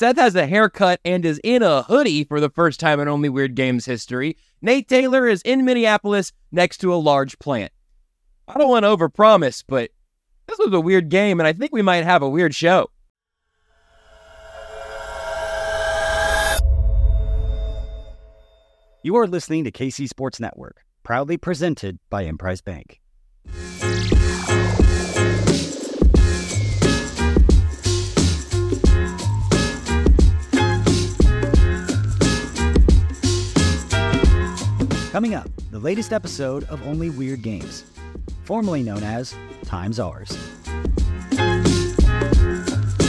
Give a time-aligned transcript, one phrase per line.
[0.00, 3.28] Seth has a haircut and is in a hoodie for the first time in Only
[3.28, 4.38] Weird Games history.
[4.62, 7.70] Nate Taylor is in Minneapolis next to a large plant.
[8.48, 9.90] I don't want to overpromise, but
[10.46, 12.88] this was a weird game, and I think we might have a weird show.
[19.02, 23.02] You are listening to KC Sports Network, proudly presented by Emprise Bank.
[35.20, 37.84] Coming up, the latest episode of Only Weird Games,
[38.44, 39.34] formerly known as
[39.66, 40.30] Times Ours.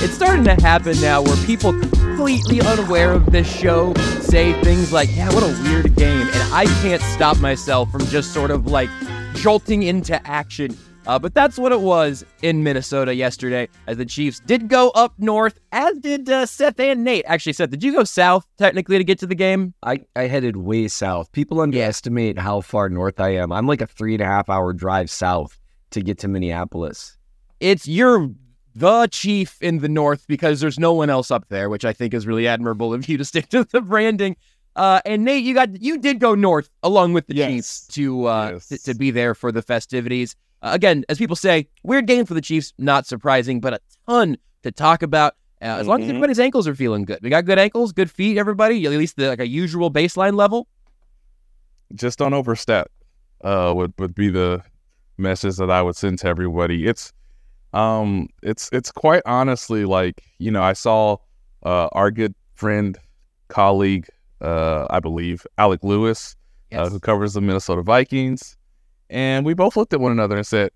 [0.03, 5.07] It's starting to happen now where people completely unaware of this show say things like,
[5.15, 6.27] yeah, what a weird game.
[6.27, 8.89] And I can't stop myself from just sort of like
[9.35, 10.77] jolting into action.
[11.07, 15.13] Uh, but that's what it was in Minnesota yesterday, as the Chiefs did go up
[15.17, 17.25] north, as did uh, Seth and Nate.
[17.27, 19.73] Actually, Seth, did you go south technically to get to the game?
[19.83, 21.31] I, I headed way south.
[21.31, 23.51] People underestimate how far north I am.
[23.51, 25.57] I'm like a three and a half hour drive south
[25.89, 27.17] to get to Minneapolis.
[27.59, 28.29] It's you're
[28.75, 32.13] the chief in the north because there's no one else up there, which I think
[32.13, 34.35] is really admirable of you to stick to the branding.
[34.75, 37.49] Uh, and Nate, you got you did go north along with the Yes.
[37.49, 38.67] Chiefs to uh Yes.
[38.69, 40.35] to, to be there for the festivities.
[40.61, 44.37] Uh, again, as people say, weird game for the Chiefs, not surprising, but a ton
[44.63, 45.33] to talk about.
[45.61, 46.11] Uh, as long as Mhm.
[46.11, 48.37] everybody's ankles are feeling good, we got good ankles, good feet.
[48.37, 50.67] Everybody, at least the, like a usual baseline level.
[51.95, 52.89] just don't overstep
[53.43, 54.63] uh would would be the
[55.17, 56.85] message that I would send to everybody.
[56.87, 57.11] It's
[57.73, 61.17] um it's it's quite honestly like, you know, I saw
[61.63, 62.97] uh our good friend,
[63.49, 64.07] colleague,
[64.41, 66.35] uh I believe, Alec Lewis,
[66.71, 68.55] uh, who covers the Minnesota Vikings,
[69.11, 70.71] and we both looked at one another and said,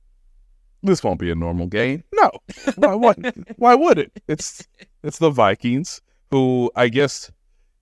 [0.84, 2.04] This won't be a normal game.
[2.14, 2.30] No.
[2.76, 3.18] Why what
[3.56, 4.12] why would it?
[4.28, 4.68] It's
[5.04, 7.32] it's the Vikings, who I guess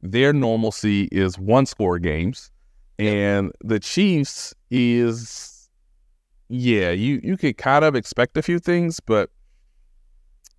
[0.02, 2.52] their normalcy is one score games
[3.00, 5.70] and the Chiefs is
[6.50, 9.30] yeah, you you could kind of expect a few things, but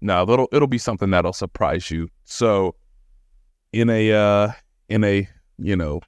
[0.01, 2.09] no, it'll it'll be something that'll surprise you.
[2.25, 2.75] So
[3.73, 4.53] in a uh
[4.89, 6.01] in a, you know,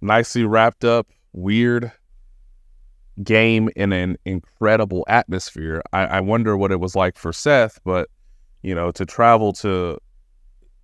[0.00, 1.92] nicely wrapped up weird
[3.22, 5.82] game in an incredible atmosphere.
[5.92, 8.08] I, I wonder what it was like for Seth, but
[8.62, 9.98] you know, to travel to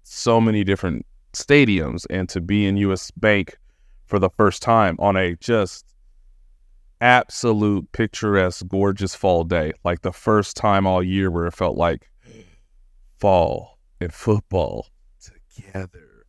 [0.04, 3.56] so many different stadiums and to be in US Bank
[4.06, 5.86] for the first time on a just
[7.00, 9.72] absolute picturesque, gorgeous fall day.
[9.84, 12.08] Like the first time all year where it felt like
[13.18, 14.86] fall and football
[15.20, 16.26] together.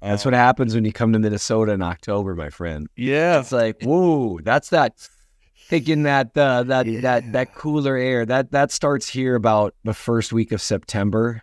[0.00, 2.88] That's Um, what happens when you come to Minnesota in October, my friend.
[2.96, 3.40] Yeah.
[3.40, 5.08] It's like, whoa, that's that
[5.68, 8.24] taking that uh, that that that cooler air.
[8.26, 11.42] That that starts here about the first week of September.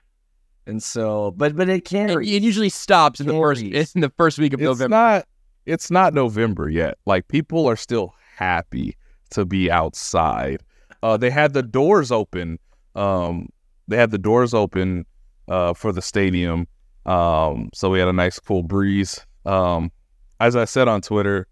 [0.65, 3.95] And so but but it can't it usually stops in the first Carries.
[3.95, 4.95] in the first week of It's November.
[4.95, 5.25] not
[5.65, 6.97] it's not November yet.
[7.05, 8.95] Like people are still happy
[9.31, 10.61] to be outside.
[11.01, 12.59] Uh they had the doors open.
[12.95, 13.49] Um
[13.89, 15.05] they had the doors open
[15.49, 16.65] uh for the stadium.
[17.05, 19.19] Um so we had a nice cool breeze.
[19.45, 19.91] Um
[20.39, 21.45] as I said on Twitter,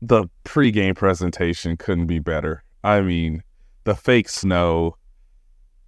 [0.00, 2.62] the pregame presentation couldn't be better.
[2.84, 3.42] I mean,
[3.84, 4.96] the fake snow,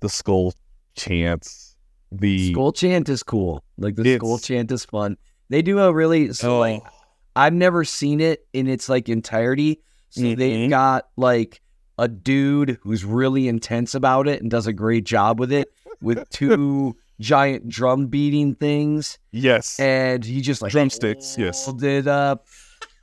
[0.00, 0.54] the skull
[0.97, 1.76] chants,
[2.12, 3.62] the Skull chant is cool.
[3.78, 5.16] Like the skull chant is fun.
[5.49, 6.88] They do a really so like Oh.
[7.37, 9.81] I've never seen it in its like entirety.
[10.09, 10.70] So they've Mhm.
[10.70, 11.60] got like
[11.99, 15.69] a dude who's really intense about it and does a great job with it
[16.03, 19.19] with two giant drum beating things.
[19.31, 19.78] yes.
[19.78, 21.69] And he just like Drumsticks, yes.
[21.81, 22.47] it up.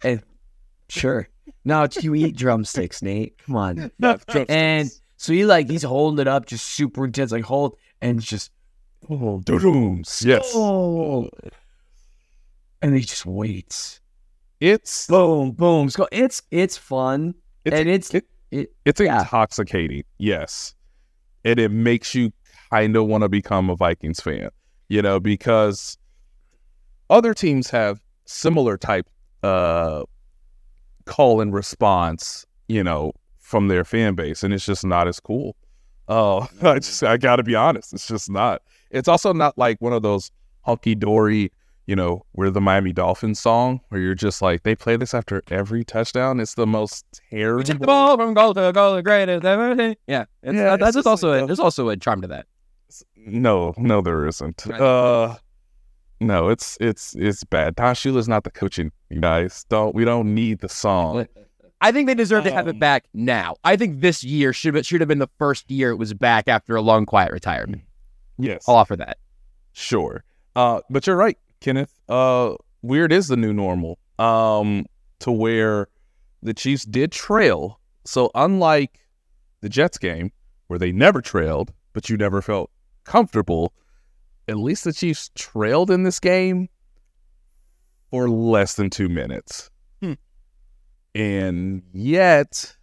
[0.04, 0.22] And
[0.90, 1.28] sure.
[1.64, 3.38] No, you eat drumsticks, Nate.
[3.46, 3.92] Come on.
[4.50, 8.52] And so he like he's holding it up just super intense, like hold and just
[9.10, 10.24] oh, Doo-dooms.
[10.26, 10.52] Yes.
[10.54, 11.30] oh.
[12.82, 14.00] and he just waits.
[14.60, 15.90] It's Boom, boom.
[15.90, 17.36] So it's it's fun.
[17.66, 19.20] it's and it's it- it it's yeah.
[19.20, 20.04] intoxicating.
[20.18, 20.74] Yes.
[21.44, 22.32] And it makes you
[22.72, 24.50] kind of want to become a Vikings fan,
[24.90, 25.98] you know, because
[27.10, 29.08] other teams have similar type
[29.44, 30.04] uh
[31.08, 35.56] call and response, you know, from their fan base and it's just not as cool.
[36.08, 38.62] Oh, I just I got to be honest, it's just not.
[38.92, 40.32] It's also not like one of those
[40.62, 41.52] hunky dory,
[41.86, 45.42] you know, we're the Miami Dolphins song where you're just like they play this after
[45.50, 46.40] every touchdown.
[46.40, 47.58] It's the most terrible.
[47.60, 49.96] We took the ball from goal to goal, the greatest ever.
[50.08, 52.28] Yeah, it's, Yeah, uh, that's just also like a, the- there's also a charm to
[52.28, 52.46] that.
[53.18, 54.66] No, no, there isn't.
[54.66, 54.80] Right.
[54.80, 55.36] Uh,
[56.22, 57.76] no, it's it's it's bad.
[57.76, 59.66] Don Shula's not the coaching, you guys.
[59.70, 61.28] Don't we don't need the song.
[61.80, 63.56] I think they deserve to have it Um, back now.
[63.64, 66.76] I think this year should should have been the first year it was back after
[66.76, 67.84] a long quiet retirement.
[68.38, 69.18] Yes, I'll offer that.
[69.74, 70.24] Sure.
[70.56, 71.94] Uh, but you're right, Kenneth.
[72.10, 74.00] Uh, weird is the new normal.
[74.18, 74.86] Um,
[75.20, 75.88] to where
[76.42, 77.80] the Chiefs did trail.
[78.06, 79.00] So unlike
[79.62, 80.32] the Jets game,
[80.68, 82.72] where they never trailed, but you never felt
[83.04, 83.74] comfortable,
[84.48, 86.70] at least the Chiefs trailed in this game
[88.10, 89.70] for less than two minutes.
[90.02, 90.14] Hmm.
[91.16, 92.76] And yet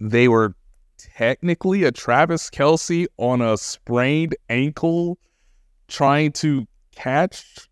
[0.00, 0.54] they were
[0.98, 5.18] technically a Travis Kelce on a sprained ankle
[5.88, 7.68] trying to catch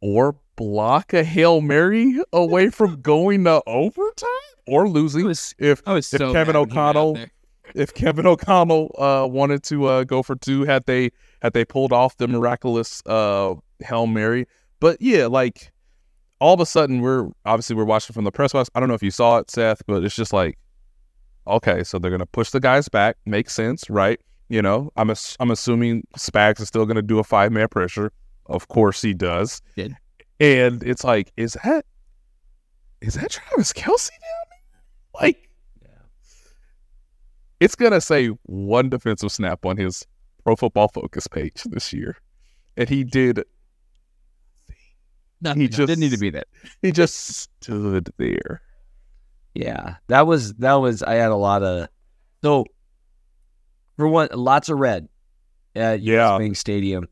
[0.00, 4.28] or block a Hail Mary away from going to overtime
[4.66, 5.24] or losing.
[5.24, 7.18] was- if if so Kevin O'Connell
[7.74, 11.10] if Kevin O'Connell uh, wanted to uh, go for two, had they
[11.42, 14.46] had they pulled off the miraculous uh, Hail Mary.
[14.80, 15.72] But yeah, like
[16.40, 18.70] all of a sudden we're obviously we're watching from the press box.
[18.74, 20.58] I don't know if you saw it, Seth, but it's just like,
[21.46, 23.16] okay, so they're gonna push the guys back.
[23.26, 24.20] Makes sense, right?
[24.48, 28.12] You know, I'm ass- I'm assuming Spags is still gonna do a five man pressure.
[28.46, 29.60] Of course he does.
[30.40, 31.84] And it's like, is that
[33.00, 35.20] is that Travis Kelce down there?
[35.20, 35.48] Like
[37.60, 40.06] it's gonna say one defensive snap on his
[40.44, 42.16] Pro Football Focus page this year,
[42.76, 43.44] and he did.
[45.40, 45.62] Nothing.
[45.62, 46.44] He just didn't need to be there.
[46.82, 48.60] He just stood there.
[49.54, 51.02] Yeah, that was that was.
[51.02, 51.88] I had a lot of
[52.42, 52.64] so
[53.96, 55.08] for one, lots of red
[55.74, 56.34] at Yeah.
[56.34, 57.08] US Bank Stadium,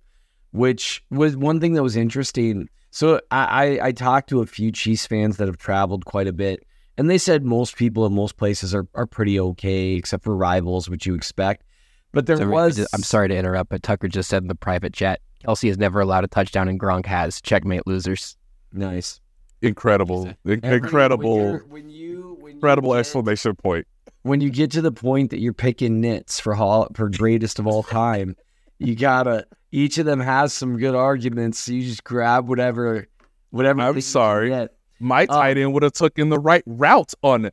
[0.52, 2.68] which was one thing that was interesting.
[2.90, 6.32] So I, I I talked to a few Chiefs fans that have traveled quite a
[6.32, 6.64] bit,
[6.96, 10.88] and they said most people in most places are are pretty okay, except for rivals,
[10.88, 11.64] which you expect.
[12.12, 14.94] But there So, was I'm sorry to interrupt, but Tucker just said in the private
[14.94, 17.40] chat, Kelce has never allowed a touchdown and Gronk has.
[17.40, 18.36] Checkmate losers.
[18.72, 19.20] nice,
[19.62, 23.86] Incredible, Every- incredible, when you're- when you when you incredible get- exclamation point.
[24.22, 27.66] when you get to the point that you're picking nits for hall, for greatest of
[27.66, 28.36] all time,
[28.78, 31.58] you gotta each of them has some good arguments.
[31.60, 33.06] So you just grab whatever
[33.50, 33.80] whatever.
[33.80, 34.68] I'm thing you can sorry.
[35.00, 37.50] My Uh, tight end would have taken the right route on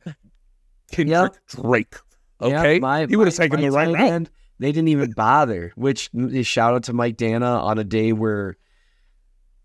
[0.92, 1.36] Kendrick Yep.
[1.62, 1.94] Drake.
[2.42, 4.12] Yeah, Okay, my- he would have taken my the right tight route.
[4.12, 5.72] end, They didn't even bother.
[5.76, 6.10] Which
[6.42, 8.56] shout out to Mike Danna on a day where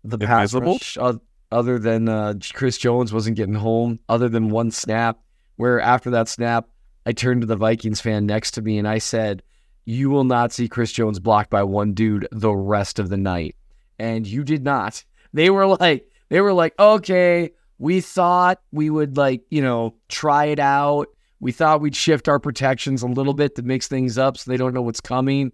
[0.04, 1.14] the pass rush, uh,
[1.52, 5.20] other than uh, Chris Jones wasn't getting home, other than one snap.
[5.56, 6.68] Where after that snap,
[7.04, 9.42] I turned to the Vikings fan next to me and I said,
[9.84, 13.56] "You will not see Chris Jones blocked by one dude the rest of the night,"
[13.98, 15.04] and you did not.
[15.32, 20.46] They were like, they were like, okay, we thought we would like, you know, try
[20.46, 21.08] it out.
[21.40, 24.56] We thought we'd shift our protections a little bit to mix things up so they
[24.56, 25.52] don't know what's coming.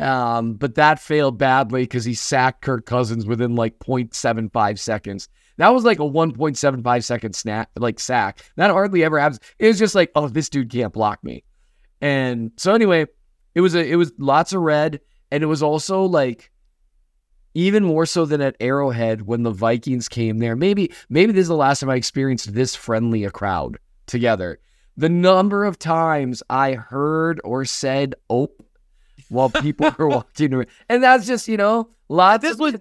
[0.00, 5.28] Um, but that failed badly because he sacked Kirk Cousins within like 0.75 seconds.
[5.58, 8.42] That was like a 1.75 second snap, like sack.
[8.56, 9.40] That hardly ever happens.
[9.58, 11.44] It was just like, oh, this dude can't block me.
[12.00, 13.06] And so anyway,
[13.54, 15.00] it was a it was lots of red,
[15.30, 16.50] and it was also like
[17.54, 20.56] even more so than at Arrowhead when the Vikings came there.
[20.56, 24.58] Maybe maybe this is the last time I experienced this friendly a crowd together.
[24.96, 28.62] The number of times I heard or said "ope"
[29.28, 32.42] while people were walking around, and that's just you know lots.
[32.42, 32.74] This of- was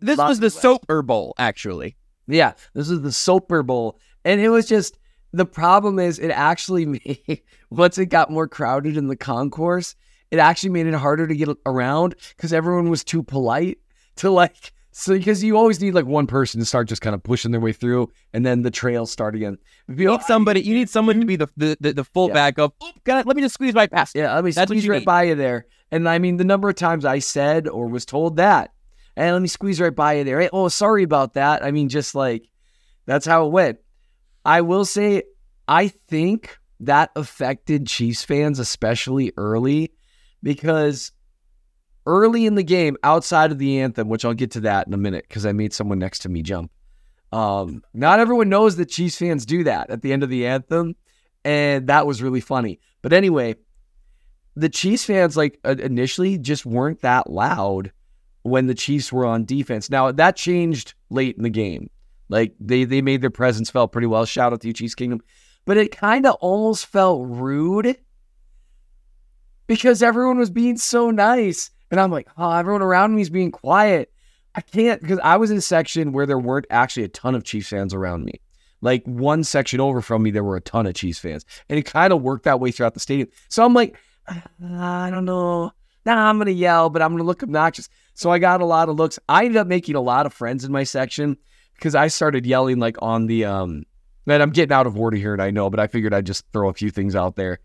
[0.00, 1.96] this was the Soper Bowl, actually.
[2.26, 3.98] yeah, this is the Super Bowl.
[4.24, 4.98] And it was just
[5.32, 9.94] the problem is it actually made once it got more crowded in the concourse,
[10.30, 13.78] it actually made it harder to get around because everyone was too polite
[14.16, 17.22] to like so because you always need like one person to start just kind of
[17.22, 19.58] pushing their way through and then the trails start again.
[19.88, 20.62] You need somebody.
[20.62, 22.72] You need someone to be the the, the, the fullback of.
[22.82, 23.26] Oop, got.
[23.26, 24.16] Let me just squeeze right past.
[24.16, 25.04] Yeah, let me That's squeeze right need.
[25.04, 25.66] by you there.
[25.90, 28.72] And I mean, the number of times I said or was told that,
[29.16, 30.40] and let me squeeze right by you there.
[30.40, 31.62] Hey, oh, sorry about that.
[31.62, 32.48] I mean, just like
[33.04, 33.78] that's how it went.
[34.46, 35.24] I will say,
[35.68, 39.92] I think that affected Chiefs fans, especially early,
[40.42, 41.12] because
[42.06, 44.98] early in the game, outside of the anthem, which I'll get to that in a
[44.98, 46.70] minute because I made someone next to me jump.
[47.32, 50.94] Um, not everyone knows that Chiefs fans do that at the end of the anthem,
[51.44, 52.80] and that was really funny.
[53.02, 53.56] But anyway,
[54.54, 57.92] the Chiefs fans like initially just weren't that loud
[58.42, 59.90] when the Chiefs were on defense.
[59.90, 61.90] Now that changed late in the game.
[62.28, 64.24] Like they they made their presence felt pretty well.
[64.24, 65.20] Shout out to you, Chiefs Kingdom.
[65.64, 67.96] But it kind of almost felt rude
[69.66, 71.70] because everyone was being so nice.
[71.90, 74.12] And I'm like, oh, everyone around me is being quiet.
[74.54, 77.44] I can't because I was in a section where there weren't actually a ton of
[77.44, 78.40] Chiefs fans around me.
[78.80, 81.44] Like one section over from me, there were a ton of Chiefs fans.
[81.68, 83.28] And it kind of worked that way throughout the stadium.
[83.48, 83.96] So I'm like,
[84.28, 85.72] I don't know.
[86.04, 87.88] Nah, I'm gonna yell, but I'm gonna look obnoxious.
[88.14, 89.18] So I got a lot of looks.
[89.28, 91.36] I ended up making a lot of friends in my section
[91.74, 93.84] because I started yelling like on the um.
[94.28, 96.44] And I'm getting out of order here, and I know, but I figured I'd just
[96.52, 97.60] throw a few things out there.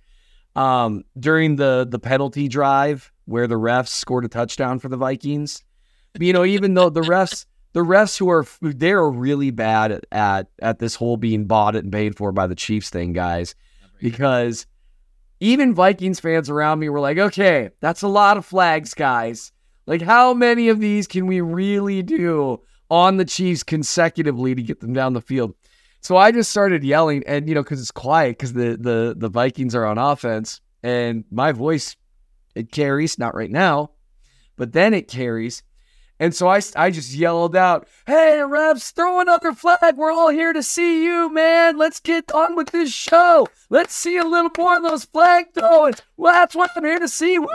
[0.56, 5.64] Um, during the the penalty drive where the refs scored a touchdown for the Vikings.
[6.20, 10.48] You know, even though the refs the refs who are they're really bad at, at
[10.62, 13.56] at this whole being bought and paid for by the Chiefs thing, guys,
[14.00, 14.66] because
[15.40, 19.52] even Vikings fans around me were like, okay, that's a lot of flags, guys.
[19.88, 24.82] Like, how many of these can we really do on the Chiefs consecutively to get
[24.82, 25.56] them down the field?
[26.02, 29.30] So I just started yelling, and you know, because it's quiet, because the the the
[29.30, 31.96] Vikings are on offense, and my voice
[32.56, 33.92] it carries, not right now,
[34.58, 35.64] but then it carries.
[36.20, 39.98] And so I, I just yelled out, Hey, refs, throw another flag.
[39.98, 41.80] We're all here to see you, man.
[41.80, 43.48] Let's get on with this show.
[43.72, 45.96] Let's see a little more of those flag throwing.
[46.18, 47.40] Well, that's what I'm here to see.
[47.40, 47.48] Woo!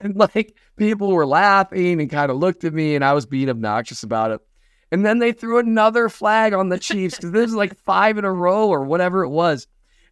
[0.00, 3.48] And like people were laughing and kind of looked at me, and I was being
[3.48, 4.40] obnoxious about it.
[4.90, 8.24] And then they threw another flag on the Chiefs because this is like five in
[8.24, 9.66] a row or whatever it was.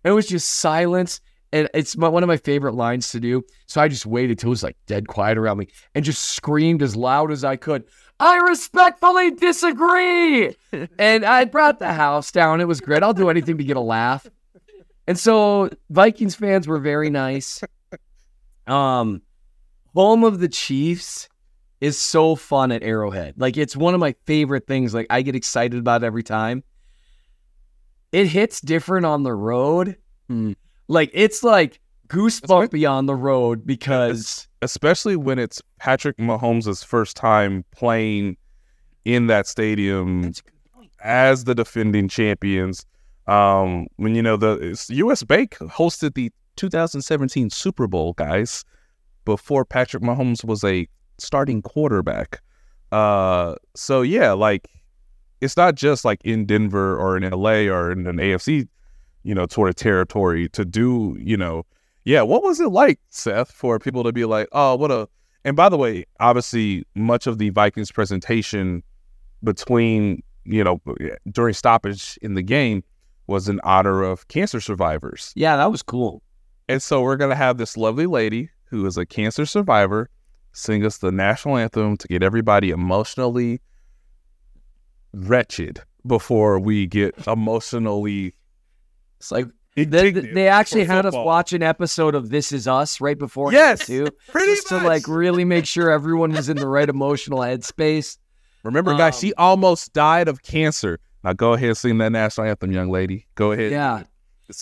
[0.05, 1.21] And it was just silence
[1.53, 3.43] and it's my, one of my favorite lines to do.
[3.67, 6.83] So I just waited till it was like dead quiet around me and just screamed
[6.83, 7.85] as loud as I could.
[8.19, 10.55] I respectfully disagree.
[10.99, 12.61] and I brought the house down.
[12.61, 13.03] It was great.
[13.03, 14.27] I'll do anything to get a laugh.
[15.07, 17.63] And so Vikings fans were very nice.
[18.67, 19.23] Um,
[19.95, 21.29] home of the Chiefs
[21.81, 23.35] is so fun at Arrowhead.
[23.37, 24.95] Like it's one of my favorite things.
[24.95, 26.65] Like I get excited about every time.
[28.13, 29.97] It hits different on the road.
[30.29, 30.53] Hmm.
[30.89, 37.65] Like it's like goosebumpy on the road because especially when it's Patrick Mahomes' first time
[37.73, 38.37] playing
[39.05, 40.33] in that stadium
[41.03, 42.85] as the defending champions.
[43.27, 45.23] Um, when you know the U.S.
[45.25, 48.65] Bank hosted the 2017 Super Bowl, guys,
[49.25, 52.41] before Patrick Mahomes was a starting quarterback.
[52.93, 54.69] Uh, so yeah, like
[55.41, 58.69] it's not just like in Denver or in LA or in an AFC
[59.27, 61.67] you know, sort of territory to do, you know,
[62.05, 65.09] yeah, what was it like, Seth, for people to be like, oh, what a,
[65.45, 68.85] and by the way, obviously, much of the Vikings presentation
[69.43, 70.81] between, you know,
[71.33, 72.85] during stoppage in the game
[73.27, 75.33] was in honor of cancer survivors.
[75.35, 76.23] Yeah, that was cool.
[76.69, 80.09] And so we're going to have this lovely lady who is a cancer survivor
[80.57, 83.61] sing us the national anthem to get everybody emotionally
[85.13, 88.35] wretched before we get emotionally
[89.19, 89.47] it's like
[89.77, 93.87] they, they actually had us watch an episode of This Is Us right before yes,
[93.87, 94.81] too, pretty just much.
[94.81, 98.17] to like really make sure everyone was in the right emotional headspace.
[98.63, 100.99] Remember, um, guys, she almost died of cancer.
[101.23, 103.27] Now go ahead and sing that national anthem, young lady.
[103.35, 103.71] Go ahead.
[103.71, 104.05] Yeah.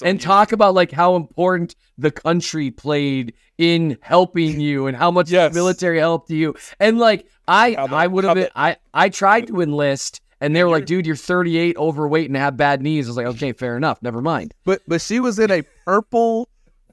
[0.03, 5.31] And talk about like how important the country played in helping you and how much
[5.31, 5.53] yes.
[5.53, 6.55] the military helped you.
[6.81, 10.71] And like I I would have been I I tried to enlist and they were
[10.71, 13.07] like, dude, you're 38, overweight, and have bad knees.
[13.07, 14.03] I was like, okay, fair enough.
[14.03, 14.53] Never mind.
[14.65, 16.49] But but she was in a purple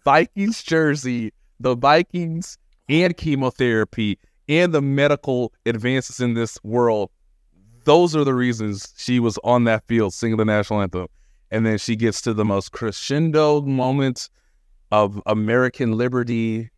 [0.05, 1.33] Vikings jersey.
[1.59, 2.57] The Vikings
[2.89, 4.19] and chemotherapy
[4.49, 7.09] and the medical advances in this world.
[7.83, 11.07] Those are the reasons she was on that field singing the national anthem.
[11.51, 14.29] And then she gets to the most crescendo moment
[14.91, 16.69] of American liberty.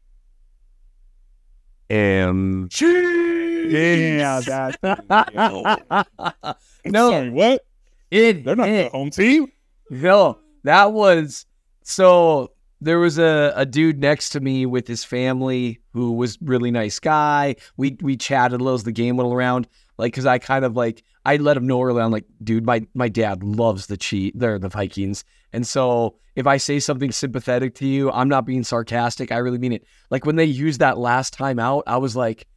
[1.89, 4.77] And yeah, that.
[6.85, 7.65] no, Sorry, what?
[8.11, 8.43] It.
[8.43, 9.51] They're not it, the home team.
[9.89, 11.45] No, that was
[11.83, 12.51] so.
[12.81, 16.99] There was a, a dude next to me with his family who was really nice
[16.99, 17.55] guy.
[17.77, 19.67] We we chatted a little as the game went around,
[20.03, 22.85] like because I kind of like I let him know early on, like, dude, my
[22.93, 24.37] my dad loves the cheat.
[24.37, 28.65] They're the Vikings, and so if I say something sympathetic to you, I'm not being
[28.65, 29.31] sarcastic.
[29.31, 29.85] I really mean it.
[30.09, 32.47] Like when they used that last time out, I was like,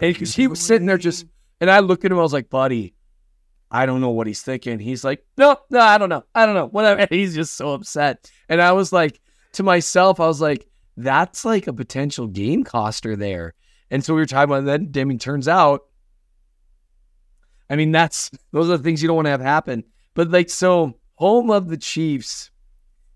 [0.00, 1.26] because he was sitting there just,
[1.60, 2.94] and I looked at him, I was like, buddy,
[3.70, 4.80] I don't know what he's thinking.
[4.80, 6.24] He's like, no, no, I don't know.
[6.34, 6.66] I don't know.
[6.66, 7.02] Whatever.
[7.02, 8.28] And he's just so upset.
[8.48, 9.20] And I was like,
[9.52, 10.66] to myself, I was like,
[10.96, 13.54] that's like a potential game coster there.
[13.90, 14.92] And so we were talking about that.
[14.92, 15.82] Deming turns out,
[17.70, 19.84] I mean, that's those are the things you don't want to have happen.
[20.14, 22.50] But like, so home of the Chiefs,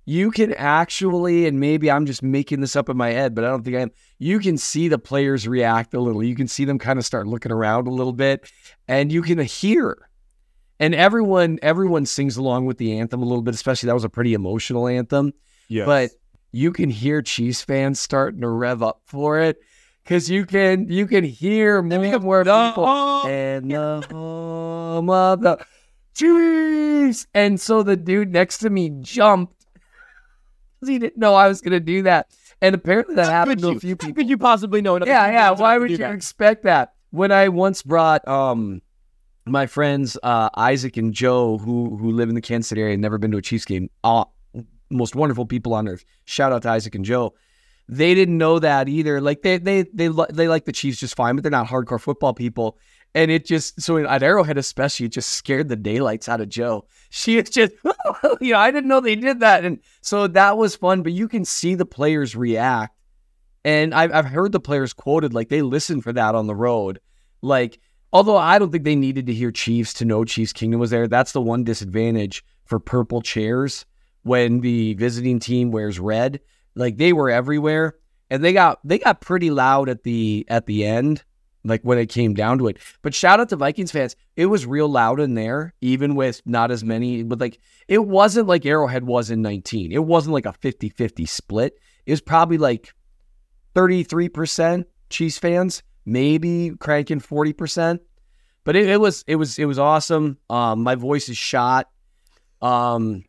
[0.04, 3.48] you can actually, and maybe I'm just making this up in my head, but I
[3.48, 3.90] don't think I am.
[4.18, 6.22] You can see the players react a little.
[6.22, 8.50] You can see them kind of start looking around a little bit,
[8.88, 10.08] and you can hear.
[10.80, 14.08] And everyone, everyone sings along with the anthem a little bit, especially that was a
[14.08, 15.32] pretty emotional anthem.
[15.68, 15.84] Yeah.
[15.84, 16.10] But
[16.52, 19.58] you can hear Chiefs fans starting to rev up for it
[20.08, 25.58] because you can you can hear more people and the home of the
[26.14, 27.26] Chiefs.
[27.34, 29.66] And so the dude next to me jumped
[30.80, 32.30] because he didn't know I was going to do that.
[32.62, 34.08] And apparently that happened to you, a few people.
[34.08, 34.98] How could you possibly know?
[34.98, 35.50] Yeah, yeah.
[35.50, 36.14] Why would you that?
[36.14, 36.94] expect that?
[37.10, 38.80] When I once brought um
[39.44, 43.02] my friends uh, Isaac and Joe, who who live in the Kansas City area, and
[43.02, 44.24] never been to a Chiefs game, uh,
[44.88, 46.06] most wonderful people on earth.
[46.24, 47.34] Shout out to Isaac and Joe.
[47.88, 49.20] They didn't know that either.
[49.20, 52.34] Like they they they they like the Chiefs just fine, but they're not hardcore football
[52.34, 52.78] people.
[53.14, 56.86] And it just so at Arrowhead especially, it just scared the daylights out of Joe.
[57.08, 57.72] She is just,
[58.40, 61.02] you know, I didn't know they did that, and so that was fun.
[61.02, 62.94] But you can see the players react,
[63.64, 67.00] and I've I've heard the players quoted like they listened for that on the road,
[67.42, 67.80] like.
[68.10, 71.06] Although I don't think they needed to hear Chiefs to know Chiefs Kingdom was there.
[71.08, 73.84] That's the one disadvantage for purple chairs
[74.22, 76.40] when the visiting team wears red.
[76.78, 77.96] Like they were everywhere,
[78.30, 81.24] and they got they got pretty loud at the at the end,
[81.64, 82.78] like when it came down to it.
[83.02, 86.70] But shout out to Vikings fans, it was real loud in there, even with not
[86.70, 87.24] as many.
[87.24, 87.58] But like
[87.88, 89.92] it wasn't like Arrowhead was in 19.
[89.92, 91.78] It wasn't like a 50-50 split.
[92.06, 92.94] It was probably like
[93.74, 97.98] 33% Chiefs fans, maybe cranking 40%.
[98.64, 100.38] But it, it was it was it was awesome.
[100.48, 101.88] Um, my voice is shot.
[102.60, 103.24] Um,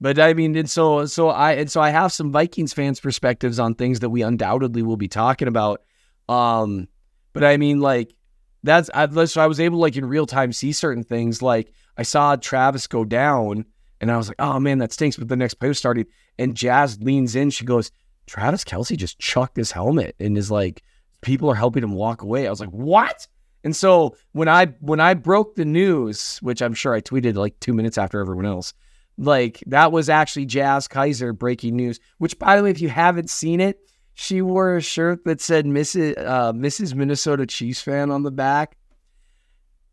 [0.00, 3.58] but I mean, and so so I and so I have some Vikings fans' perspectives
[3.58, 5.82] on things that we undoubtedly will be talking about.
[6.28, 6.88] Um,
[7.32, 8.14] but I mean, like
[8.62, 11.42] that's I, so I was able to, like in real time see certain things.
[11.42, 13.66] Like I saw Travis go down,
[14.00, 15.16] and I was like, oh man, that stinks.
[15.16, 16.06] But the next play started,
[16.38, 17.50] and Jazz leans in.
[17.50, 17.90] She goes,
[18.26, 20.82] Travis Kelce just chucked his helmet, and is like,
[21.20, 22.46] people are helping him walk away.
[22.46, 23.26] I was like, what?
[23.64, 27.60] And so when I when I broke the news, which I'm sure I tweeted like
[27.60, 28.72] two minutes after everyone else,
[29.18, 32.00] like that was actually Jazz Keysor breaking news.
[32.18, 33.78] Which, by the way, if you haven't seen it,
[34.14, 36.14] she wore a shirt that said Mrs.
[36.18, 36.94] Uh, Mrs.
[36.94, 38.76] Minnesota Chiefs fan on the back.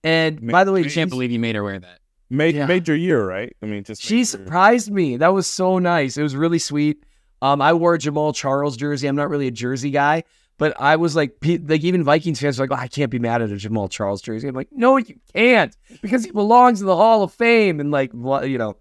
[0.04, 2.00] And Ma- by the way, I she's- can't believe you made her wear that.
[2.30, 2.66] Ma- Yeah.
[2.66, 3.56] Major year, right?
[3.62, 5.18] I mean, just she major- surprised me.
[5.18, 6.18] That was so nice.
[6.18, 7.04] It was really sweet.
[7.42, 9.08] Um, I wore a Jamaal Charles jersey.
[9.08, 10.24] I'm not really a jersey guy,
[10.58, 13.42] but I was like, like even Vikings fans were like, oh, I can't be mad
[13.42, 14.48] at a Jamaal Charles jersey.
[14.48, 18.12] I'm like, no, you can't because he belongs in the Hall of Fame and like,
[18.14, 18.76] wha- you know.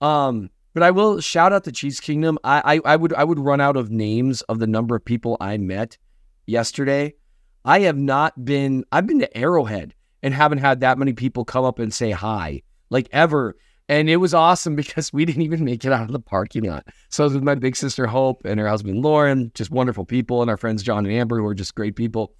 [0.00, 2.38] Um, but I will shout out to Cheese Kingdom.
[2.44, 5.36] I, I I would I would run out of names of the number of people
[5.40, 5.98] I met
[6.46, 7.14] yesterday.
[7.64, 8.84] I have not been.
[8.92, 12.62] I've been to Arrowhead and haven't had that many people come up and say hi
[12.90, 13.56] like ever.
[13.88, 16.86] And it was awesome because we didn't even make it out of the parking lot.
[17.08, 20.42] So I was with my big sister Hope and her husband Lauren, just wonderful people,
[20.42, 22.34] and our friends John and Amber, who are just great people.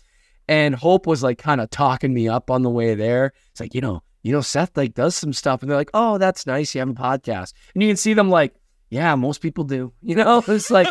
[0.46, 3.32] And Hope was like kind of talking me up on the way there.
[3.50, 6.18] It's like, you know, you know, Seth like does some stuff, and they're like, oh,
[6.18, 6.74] that's nice.
[6.74, 8.54] You have a podcast, and you can see them like,
[8.90, 9.92] yeah, most people do.
[10.02, 10.88] You know, it's like,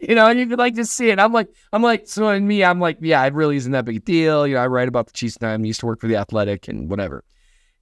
[0.00, 1.18] you know, and you could like just see it.
[1.18, 3.96] I'm like, I'm like, so in me, I'm like, yeah, it really isn't that big
[3.96, 4.46] a deal.
[4.46, 5.52] You know, I write about the Chiefs now.
[5.52, 7.24] I used to work for the Athletic and whatever.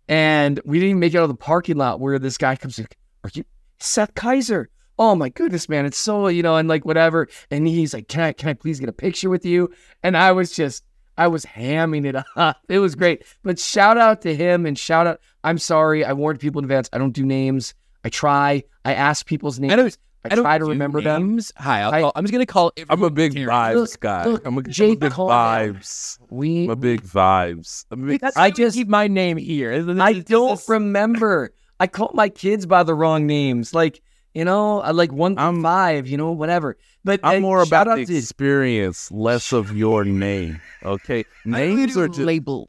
[0.09, 2.79] And we didn't even make it out of the parking lot where this guy comes
[2.79, 3.45] like, Are you
[3.81, 4.67] Seth Keysor?
[4.99, 5.87] Oh my goodness, man.
[5.87, 7.29] It's so, you know, and like whatever.
[7.51, 9.71] And he's like, Can I can I please get a picture with you?
[10.03, 10.85] And I was just
[11.17, 12.57] I was hamming it up.
[12.69, 13.25] It was great.
[13.43, 15.21] But shout out to him and shout out.
[15.43, 16.05] I'm sorry.
[16.05, 16.89] I warned people in advance.
[16.93, 17.75] I don't do names.
[18.05, 18.63] I try.
[18.85, 19.73] I ask people's names.
[19.73, 21.33] I don't- I, I don't try to do remember them.
[21.33, 21.53] names.
[21.59, 22.73] Hi, I'll I- call, I'm just gonna call.
[22.89, 23.51] I'm a big Karen.
[23.51, 24.25] vibes Look, guy.
[24.25, 26.19] look, I'm a, I'm a Jake big Cole- vibes.
[26.31, 27.85] We I'm a big vibes.
[27.91, 29.83] I'm a big, I I just- just keep my name here.
[29.83, 31.53] This I is- don't this remember.
[31.79, 33.75] I call my kids by the wrong names.
[33.75, 34.01] Like,
[34.33, 36.79] you know, I like one I'm- five, you know, whatever.
[37.05, 40.61] But I'm uh, more about the experience, less of your name.
[40.85, 42.69] Okay, names are just labels.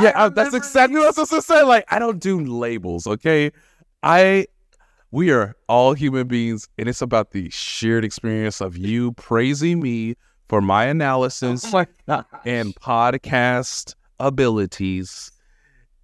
[0.00, 0.12] yeah.
[0.14, 1.62] I that's exactly what I was supposed to say.
[1.62, 3.06] Like I don't do labels.
[3.06, 3.52] Okay,
[4.02, 4.46] I
[5.10, 10.14] we are all human beings, and it's about the shared experience of you praising me
[10.48, 15.30] for my analysis Oh my and podcast abilities.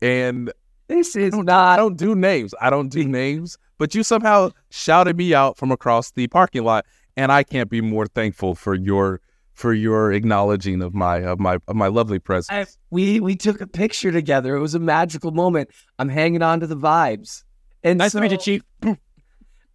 [0.03, 0.53] And
[0.89, 1.73] This is I not.
[1.73, 2.55] I don't do names.
[2.61, 6.85] I don't do names, but you somehow shouted me out from across the parking lot,
[7.17, 9.21] and I can't be more thankful for your
[9.55, 12.51] for your acknowledging of my of my of my lovely presence.
[12.51, 14.57] I, we we took a picture together.
[14.57, 15.71] It was a magical moment.
[15.99, 17.45] I'm hanging on to the vibes.
[17.83, 18.63] And Nice so, to meet you, Chief.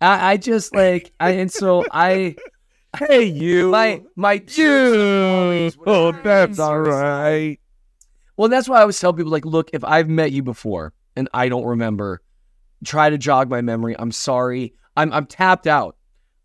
[0.02, 2.36] I, I just like I and so I
[2.98, 5.72] hey, you, my my you.
[5.86, 7.60] Oh, that's all right.
[8.38, 11.28] Well, that's why I always tell people like, look, if I've met you before and
[11.34, 12.22] I don't remember,
[12.86, 13.96] try to jog my memory.
[13.98, 14.74] I'm sorry.
[14.96, 15.96] I'm I'm tapped out.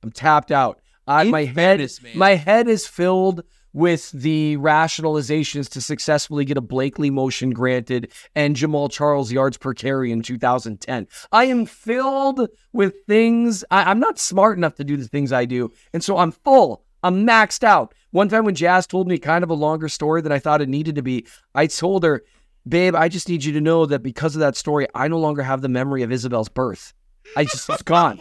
[0.02, 0.80] I'm tapped out.
[1.06, 2.12] I, my head man.
[2.14, 8.54] my head is filled with the rationalizations to successfully get a Blakely motion granted and
[8.54, 11.08] Jamaal Charles yards per carry in 2010.
[11.32, 13.64] I am filled with things.
[13.72, 15.72] I, I'm not smart enough to do the things I do.
[15.92, 16.84] And so I'm full.
[17.02, 17.94] I'm maxed out.
[18.12, 20.68] One time when Jazz told me kind of a longer story than I thought it
[20.68, 22.22] needed to be, I told her,
[22.66, 25.42] babe, I just need you to know that because of that story, I no longer
[25.42, 26.94] have the memory of Isabel's birth.
[27.36, 28.20] I just, it's gone.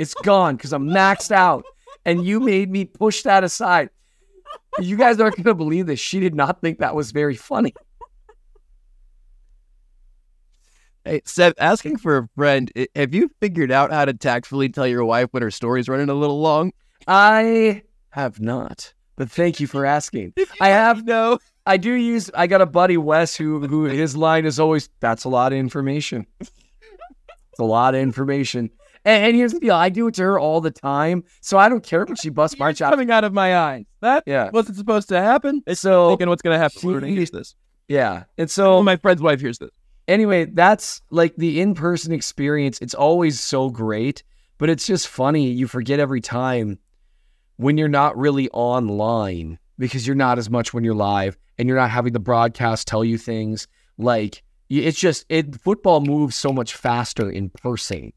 [0.00, 1.64] It's gone because I'm maxed out.
[2.08, 3.90] And you made me push that aside.
[4.80, 6.00] You guys aren't going to believe this.
[6.00, 7.74] She did not think that was very funny.
[11.04, 15.04] Hey, Seth, asking for a friend, have you figured out how to tactfully tell your
[15.04, 16.72] wife when her story's running a little long?
[17.06, 20.32] I have not, but thank you for asking.
[20.62, 21.40] I have no.
[21.66, 22.30] I do use.
[22.32, 25.58] I got a buddy Wes who who his line is always that's a lot of
[25.58, 26.26] information.
[26.40, 26.50] it's
[27.58, 28.70] a lot of information.
[29.04, 31.68] And, and here's the deal: I do it to her all the time, so I
[31.68, 32.90] don't care when she busts my It's chops.
[32.90, 33.84] coming out of my eyes.
[34.00, 34.50] That Yeah.
[34.52, 35.62] wasn't supposed to happen.
[35.74, 37.54] So Thinking what's going to happen hears this.
[37.88, 39.70] yeah, and so my friend's wife hears this.
[40.06, 42.78] anyway, that's like the in-person experience.
[42.80, 44.22] It's always so great,
[44.58, 45.50] but it's just funny.
[45.50, 46.78] You forget every time
[47.56, 51.76] when you're not really online because you're not as much when you're live and you're
[51.76, 53.66] not having the broadcast tell you things.
[53.98, 55.60] Like it's just it.
[55.60, 58.12] Football moves so much faster in person.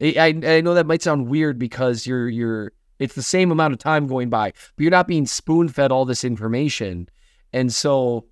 [0.00, 3.78] I, I know that might sound weird because you're you're it's the same amount of
[3.78, 7.08] time going by, but you're not being spoon fed all this information,
[7.52, 8.26] and so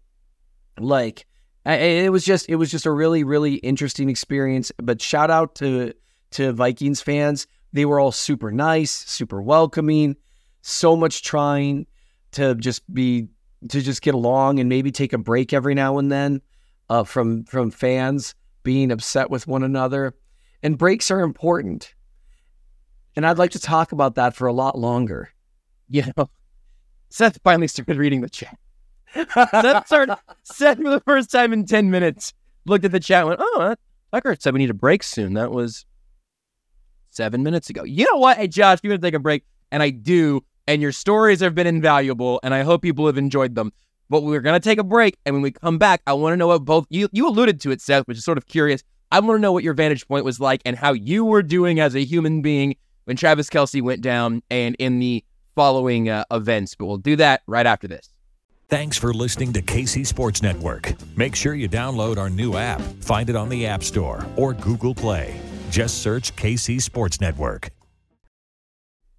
[0.78, 1.26] like
[1.64, 4.70] I- it was just it was just a really really interesting experience.
[4.82, 5.92] But shout out to
[6.32, 7.46] to Vikings fans.
[7.72, 10.16] They were all super nice, super welcoming,
[10.62, 11.86] so much trying
[12.32, 13.28] to just be
[13.68, 16.40] to just get along and maybe take a break every now and then
[16.88, 20.14] uh, from from fans being upset with one another.
[20.62, 21.94] And breaks are important.
[23.14, 25.30] And I'd like to talk about that for a lot longer.
[25.88, 26.28] You know,
[27.10, 28.58] Seth finally started reading the chat.
[29.14, 32.34] Seth started, Seth for the first time in 10 minutes
[32.66, 33.76] looked at the chat and went, oh,
[34.12, 35.34] Tucker said we need a break soon.
[35.34, 35.86] That was
[37.10, 37.84] seven minutes ago.
[37.84, 38.36] You know what?
[38.36, 39.44] Hey, Josh, you want to take a break?
[39.70, 40.44] And I do.
[40.66, 42.40] And your stories have been invaluable.
[42.42, 43.72] And I hope people have enjoyed them.
[44.08, 45.16] But we're going to take a break.
[45.24, 47.70] And when we come back, I want to know what both you, you alluded to
[47.70, 48.82] it, Seth, which is sort of curious.
[49.12, 51.78] I want to know what your vantage point was like and how you were doing
[51.78, 56.74] as a human being when Travis Kelce went down and in the following uh, events.
[56.74, 58.10] But we'll do that right after this.
[58.68, 60.92] Thanks for listening to KC Sports Network.
[61.16, 62.80] Make sure you download our new app.
[63.00, 65.40] Find it on the App Store or Google Play.
[65.70, 67.70] Just search KC Sports Network.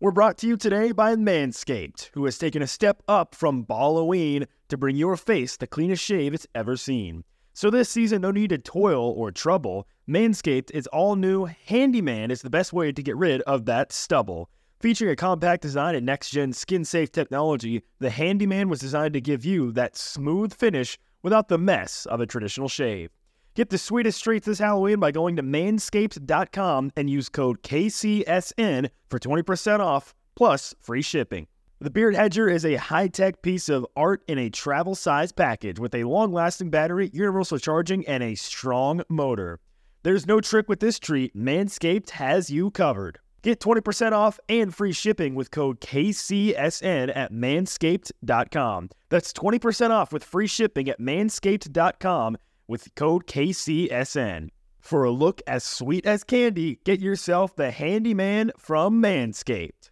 [0.01, 4.45] We're brought to you today by Manscaped, who has taken a step up from Halloween
[4.67, 7.23] to bring your face the cleanest shave it's ever seen.
[7.57, 9.87] So this season, no need to toil or trouble.
[10.07, 11.45] Manscaped is all new.
[11.45, 14.51] Handyman is the best way to get rid of that stubble.
[14.79, 19.21] Featuring a compact design and next gen skin safe technology, the Handyman was designed to
[19.21, 23.09] give you that smooth finish without the mess of a traditional shave.
[23.55, 29.17] Get the sweetest treats this Halloween by going to manscaped.com and use code KCSN for
[29.17, 31.47] 20% off plus free shipping.
[31.79, 35.77] The Beard Hedger is a high tech piece of art in a travel size package
[35.77, 39.59] with a long lasting battery, universal charging, and a strong motor.
[40.01, 43.19] There's no trick with this treat, Manscaped has you covered.
[43.43, 48.89] Get 20% off and free shipping with code KCSN at manscaped.com.
[49.09, 52.37] That's 20% off with free shipping at manscaped.com
[52.67, 54.49] with code KCSN.
[54.79, 59.91] For a look as sweet as candy, get yourself the handyman from Manscaped.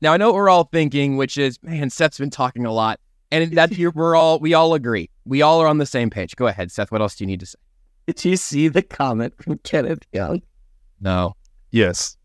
[0.00, 3.00] Now I know what we're all thinking, which is, man, Seth's been talking a lot,
[3.30, 3.90] and that's here.
[3.90, 5.10] We're all we all agree.
[5.24, 6.36] We all are on the same page.
[6.36, 6.90] Go ahead, Seth.
[6.90, 7.58] What else do you need to say?
[8.06, 10.42] Did you see the comment from Kenneth Young?
[11.00, 11.36] No,
[11.70, 12.16] Yes.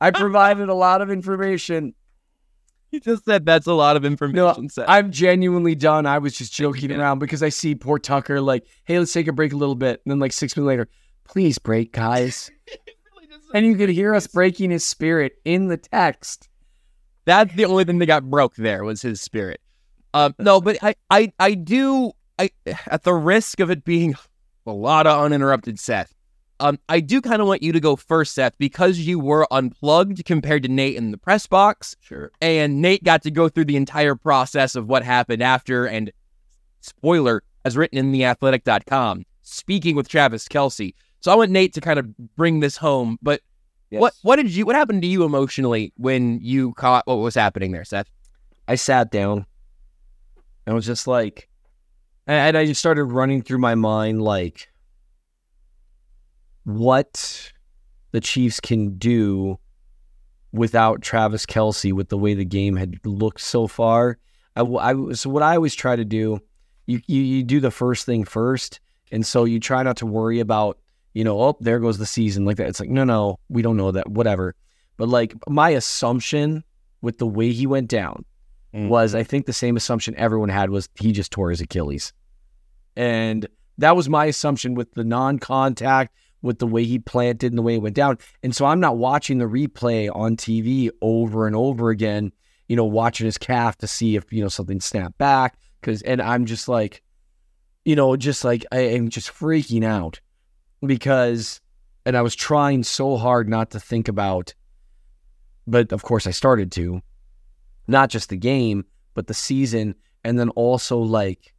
[0.00, 1.94] I provided a lot of information.
[2.90, 4.68] you just said that's a lot of No, information.
[4.68, 4.84] Seth.
[4.88, 6.06] I'm genuinely done.
[6.06, 9.32] I was just joking around because I see poor Tucker like, hey, let's take a
[9.32, 10.00] break a little bit.
[10.04, 10.88] And then like six minutes later,
[11.24, 12.50] please break, guys.
[13.54, 16.48] and you could hear us breaking his spirit in the text.
[17.24, 19.60] That's the only thing that got broke there was his spirit.
[20.14, 22.12] Um, no, but I, I, I do.
[22.38, 22.50] I,
[22.86, 24.14] at the risk of it being
[24.66, 26.14] a lot of uninterrupted Seth,
[26.60, 30.24] um, I do kind of want you to go first, Seth, because you were unplugged
[30.24, 31.96] compared to Nate in the press box.
[32.00, 32.30] Sure.
[32.40, 36.12] And Nate got to go through the entire process of what happened after, and
[36.80, 40.94] spoiler, as written in theathletic.com, speaking with Travis Kelce.
[41.20, 43.18] So I want Nate to kind of bring this home.
[43.22, 43.40] But
[44.00, 47.72] what what did you what happened to you emotionally when you caught what was happening
[47.72, 48.08] there, Seth?
[48.68, 49.46] I sat down
[50.66, 51.48] and was just like,
[52.26, 54.68] and I just started running through my mind like
[56.64, 57.52] what
[58.12, 59.58] the Chiefs can do
[60.52, 64.18] without Travis Kelce with the way the game had looked so far.
[64.54, 66.40] I, I so what I always try to do,
[66.86, 70.40] you, you you do the first thing first, and so you try not to worry
[70.40, 70.78] about
[71.14, 72.68] you know oh there goes the season like that.
[72.68, 74.54] It's like no no we don't know that whatever,
[74.96, 76.64] but like my assumption
[77.00, 78.24] with the way he went down
[78.74, 78.88] Mm.
[78.88, 82.12] was I think the same assumption everyone had was he just tore his Achilles.
[82.96, 83.46] And
[83.78, 87.62] that was my assumption with the non contact, with the way he planted and the
[87.62, 88.18] way it went down.
[88.42, 92.32] And so I'm not watching the replay on TV over and over again,
[92.68, 95.58] you know, watching his calf to see if, you know, something snapped back.
[95.82, 97.02] Cause, and I'm just like,
[97.84, 100.20] you know, just like, I am just freaking out
[100.84, 101.60] because,
[102.04, 104.54] and I was trying so hard not to think about,
[105.66, 107.02] but of course I started to,
[107.86, 109.94] not just the game, but the season.
[110.24, 111.54] And then also like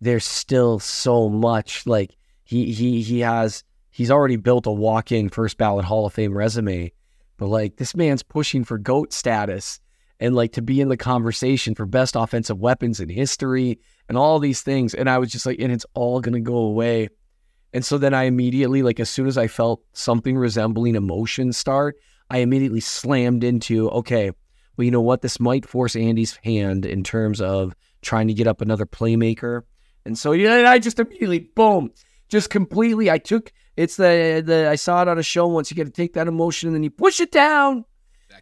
[0.00, 5.58] there's still so much like he he he has he's already built a walk-in first
[5.58, 6.92] ballot Hall of Fame resume.
[7.36, 9.80] But like this man's pushing for GOAT status
[10.20, 14.38] and like to be in the conversation for best offensive weapons in history and all
[14.38, 14.94] these things.
[14.94, 17.08] And I was just like, and it's all gonna go away.
[17.72, 21.96] And so then I immediately, like as soon as I felt something resembling emotion start,
[22.30, 24.30] I immediately slammed into, okay,
[24.76, 25.22] well, you know what?
[25.22, 29.62] This might force Andy's hand in terms of trying to get up another playmaker.
[30.04, 31.90] And so yeah, I just immediately, boom,
[32.28, 33.10] just completely.
[33.10, 35.70] I took it's the the I saw it on a show once.
[35.70, 37.84] You got to take that emotion and then you push it down.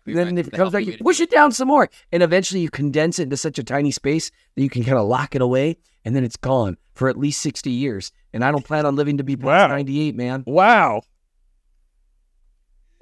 [0.06, 0.14] Exactly.
[0.14, 3.18] then if it comes back, you push it down some more, and eventually you condense
[3.18, 6.14] it into such a tiny space that you can kind of lock it away, and
[6.14, 8.12] then it's gone for at least sixty years.
[8.32, 9.66] And I don't plan on living to be past Wow.
[9.68, 10.44] ninety eight, man.
[10.46, 11.02] Wow.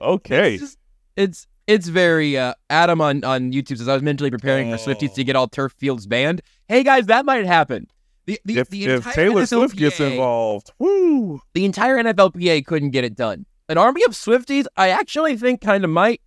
[0.01, 0.55] Okay.
[0.55, 0.79] It's just-
[1.17, 5.15] it's it's very uh, Adam on on YouTube says I was mentally preparing for Swifties
[5.15, 6.43] to get all turf fields banned.
[6.69, 7.87] Hey guys, that might happen.
[8.27, 11.41] The the, if the if entire Taylor Swift gets involved, woo.
[11.53, 13.47] the entire NFLPA couldn't get it done.
[13.69, 16.21] An army of Swifties, I actually think kind of might.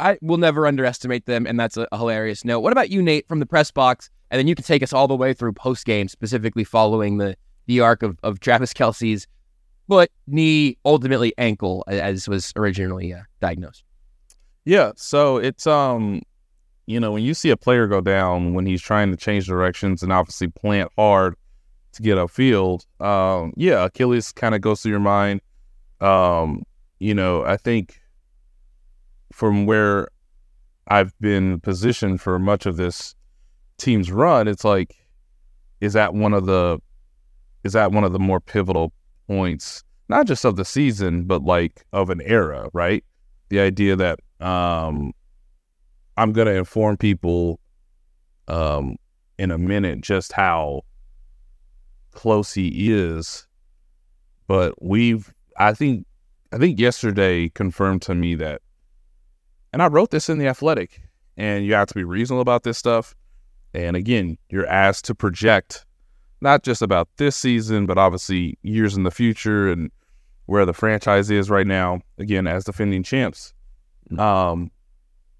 [0.00, 2.60] I will never underestimate them, and that's a, a hilarious note.
[2.60, 4.10] What about you, Nate, from the press box?
[4.30, 7.36] And then you can take us all the way through post game, specifically following the
[7.66, 9.26] the arc of, of Travis Kelce's
[9.88, 13.84] foot, knee, ultimately ankle, as was originally uh, diagnosed.
[14.64, 16.22] Yeah, so it's um
[16.88, 20.02] you know, when you see a player go down when he's trying to change directions
[20.02, 21.34] and obviously plant hard
[21.92, 25.42] to get upfield, um, yeah, Achilles kind of goes through your mind.
[26.00, 26.62] Um,
[26.98, 28.00] you know, I think
[29.32, 30.08] from where
[30.88, 33.14] I've been positioned for much of this
[33.76, 34.96] team's run, it's like,
[35.80, 36.78] is that one of the
[37.64, 38.92] is that one of the more pivotal
[39.26, 43.04] points, not just of the season, but like of an era, right?
[43.48, 45.12] The idea that um,
[46.16, 47.60] I'm going to inform people
[48.46, 48.96] um,
[49.38, 50.82] in a minute just how
[52.12, 53.46] close he is.
[54.46, 56.06] But we've, I think,
[56.52, 58.62] I think yesterday confirmed to me that,
[59.72, 61.02] and I wrote this in the Athletic,
[61.36, 63.14] and you have to be reasonable about this stuff.
[63.74, 65.84] And again, you're asked to project
[66.40, 69.90] not just about this season, but obviously years in the future and
[70.46, 72.00] where the franchise is right now.
[72.18, 73.52] Again, as defending champs.
[74.16, 74.70] Um,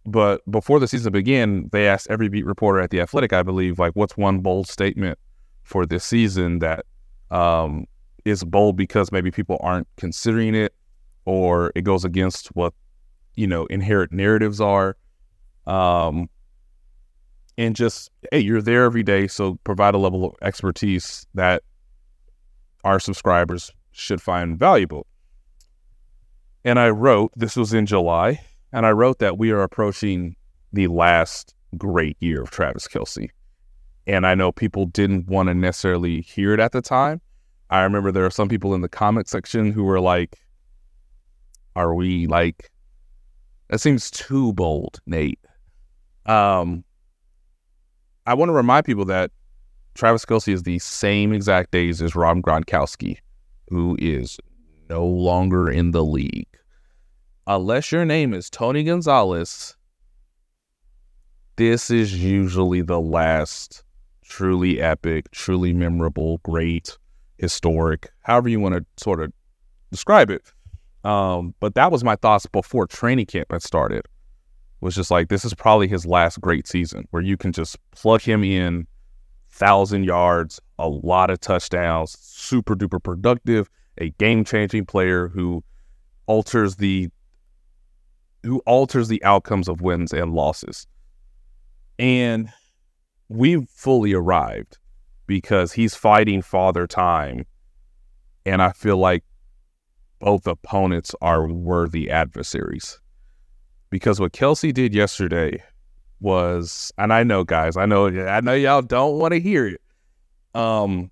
[0.04, 3.78] but before the season began, they asked every beat reporter at the Athletic, I believe,
[3.78, 5.18] like, what's one bold statement
[5.62, 6.84] for this season that
[7.30, 7.86] um,
[8.24, 10.74] is bold because maybe people aren't considering it,
[11.24, 12.72] or it goes against what
[13.38, 14.96] you know inherent narratives are.
[15.66, 16.28] Um,
[17.56, 21.62] and just hey, you're there every day, so provide a level of expertise that
[22.84, 25.06] our subscribers should find valuable.
[26.64, 28.40] And I wrote, this was in July,
[28.72, 30.36] and I wrote that we are approaching
[30.72, 33.30] the last great year of Travis Kelce.
[34.06, 37.20] And I know people didn't want to necessarily hear it at the time.
[37.70, 40.38] I remember there are some people in the comment section who were like,
[41.76, 42.70] Are we like,
[43.68, 45.40] that seems too bold, Nate.
[46.26, 46.84] Um,
[48.26, 49.30] I want to remind people that
[49.94, 53.18] Travis Kelce is the same exact days as Rob Gronkowski,
[53.68, 54.38] who is
[54.88, 56.46] no longer in the league.
[57.46, 59.76] Unless your name is Tony Gonzalez,
[61.56, 63.82] this is usually the last
[64.22, 66.96] truly epic, truly memorable, great,
[67.38, 69.32] historic, however you want to sort of
[69.90, 70.52] describe it.
[71.04, 74.02] Um, but that was my thoughts before training camp had started.
[74.80, 78.20] Was just like this is probably his last great season where you can just plug
[78.20, 78.86] him in
[79.50, 85.64] thousand yards, a lot of touchdowns, super duper productive, a game changing player who
[86.26, 87.08] alters the
[88.44, 90.86] who alters the outcomes of wins and losses.
[91.98, 92.50] And
[93.28, 94.78] we've fully arrived
[95.26, 97.44] because he's fighting father time.
[98.46, 99.24] And I feel like
[100.18, 103.00] both opponents are worthy adversaries.
[103.90, 105.62] Because what Kelce did yesterday
[106.20, 109.80] was, and I know guys, I know I know y'all don't want to hear it.
[110.54, 111.10] Um,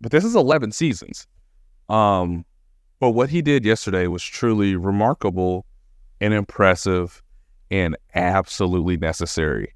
[0.00, 1.26] but this is 11 seasons.
[1.88, 2.44] Um,
[3.00, 5.64] but what he did yesterday was truly remarkable
[6.20, 7.22] and impressive
[7.70, 9.74] and absolutely necessary.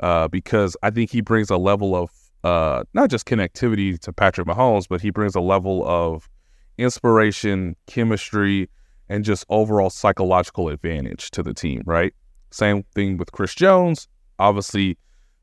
[0.00, 2.10] Uh, because I think he brings a level of
[2.44, 6.28] uh, not just connectivity to Patrick Mahomes, but he brings a level of
[6.78, 8.68] inspiration, chemistry,
[9.08, 12.14] and just overall psychological advantage to the team, right?
[12.50, 14.08] Same thing with Chris Jones.
[14.38, 14.96] Obviously,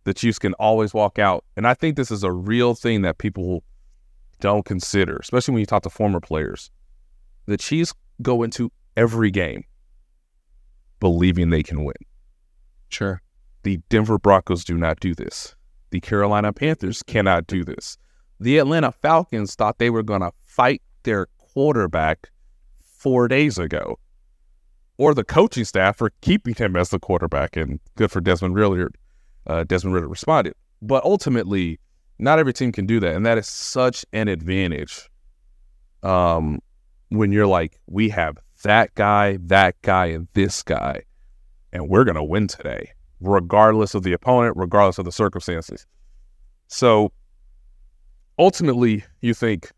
[0.06, 1.44] the Chiefs can always walk out.
[1.58, 3.64] And I think this is a real thing that people
[4.40, 6.72] don't consider, especially when you talk to former players.
[7.46, 9.64] The Chiefs go into every game
[11.00, 11.96] believing they can win.
[12.90, 13.22] Sure.
[13.64, 15.56] The Denver Broncos do not do this.
[15.90, 17.98] The Carolina Panthers cannot do this.
[18.40, 22.30] The Atlanta Falcons thought they were going to fight their quarterback
[22.82, 23.98] four days ago,
[24.98, 27.56] or the coaching staff for keeping him as the quarterback.
[27.56, 28.92] And good for Desmond Ridder.
[29.48, 30.54] Uh, Desmond Ridder responded.
[30.82, 31.80] But ultimately,
[32.20, 33.16] not every team can do that.
[33.16, 35.10] And that is such an advantage
[36.04, 36.60] um,
[37.10, 41.04] when you're like, we have that guy, that guy, and this guy,
[41.74, 45.86] and we're going to win today, regardless of the opponent, regardless of the circumstances.
[46.68, 47.12] So
[48.40, 49.72] ultimately, you think,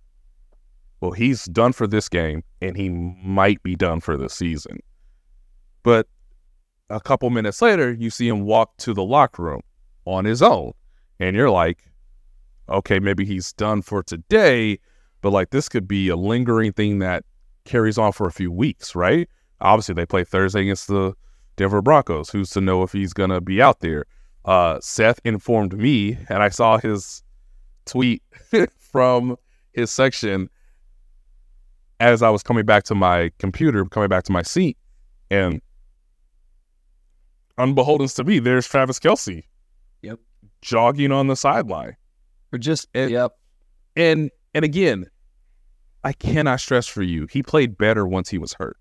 [1.00, 4.80] well, he's done for this game, and he might be done for the season.
[5.84, 6.08] But
[6.90, 9.62] a couple minutes later, you see him walk to the locker room
[10.06, 10.74] on his own,
[11.20, 11.84] and you're like,
[12.70, 14.80] okay, maybe he's done for today,
[15.22, 17.24] but like this could be a lingering thing that
[17.66, 19.30] carries on for a few weeks, right?
[19.62, 21.14] Obviously, they play Thursday against the
[21.56, 22.30] Denver Broncos.
[22.30, 24.06] Who's to know if he's going to be out there?
[24.46, 27.24] Uh, Seth informed me, and I saw his
[27.86, 28.24] tweet
[28.78, 29.38] from
[29.74, 30.50] his section
[32.00, 34.78] as I was coming back to my computer, coming back to my seat,
[35.32, 35.62] and
[37.58, 39.44] unbeholden to me, there's Travis Kelce.
[40.02, 40.20] Yep.
[40.62, 41.96] Jogging on the sideline.
[42.54, 43.32] Or just And- yep.
[43.96, 45.08] And and again,
[46.04, 48.78] I cannot stress for you, he played better once he was hurt.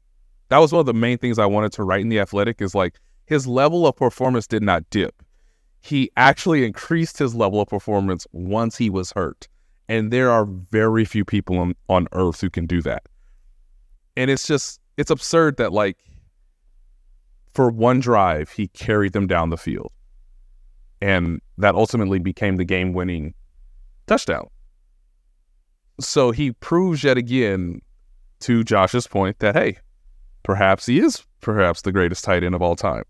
[0.48, 2.74] That was one of the main things I wanted to write in the athletic is
[2.74, 5.22] like his level of performance did not dip.
[5.80, 9.48] He actually increased his level of performance once he was hurt.
[9.88, 13.04] And there are very few people on, on earth who can do that.
[14.16, 15.98] And it's just it's absurd that like
[17.54, 19.92] for one drive he carried them down the field.
[21.00, 23.34] And that ultimately became the game winning
[24.06, 24.48] touchdown.
[26.00, 27.80] So he proves yet again,
[28.40, 29.78] to Josh's point, that hey,
[30.42, 33.04] perhaps he is perhaps the greatest tight end of all time.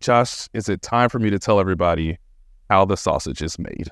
[0.00, 2.18] Josh, is it time for me to tell everybody
[2.70, 3.90] how the sausage is made?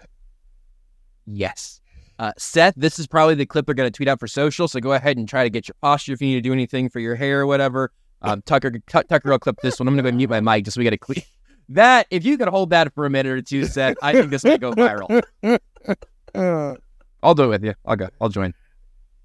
[1.26, 1.80] Yes.
[2.18, 4.68] Uh, Seth, this is probably the clip they're going to tweet out for social.
[4.68, 6.88] So go ahead and try to get your posture if you need to do anything
[6.88, 7.92] for your hair or whatever.
[8.22, 9.88] Um, Tucker, Tuck- Tucker will clip this one.
[9.88, 11.22] I'm going to go mute my mic just so we get a clean.
[11.68, 14.42] That, if you could hold that for a minute or two, Seth, I think this
[14.42, 15.22] will go viral.
[17.22, 17.74] I'll do it with you.
[17.86, 18.08] I'll go.
[18.20, 18.52] I'll join.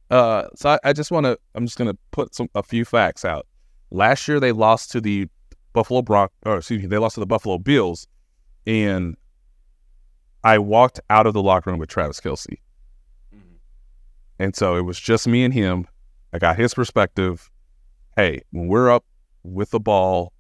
[0.10, 1.38] Uh, so I, I just want to.
[1.56, 3.48] I'm just gonna put some a few facts out.
[3.92, 5.28] Last year they lost to the
[5.74, 6.30] Buffalo Bron.
[6.46, 8.08] Or excuse me, they lost to the Buffalo Bills,
[8.66, 9.18] and
[10.44, 12.58] I walked out of the locker room with Travis Kelce,
[14.40, 15.88] and so it was just me and him.
[16.34, 17.50] I got his perspective.
[18.16, 19.06] Hey, when we're up
[19.44, 20.34] with the ball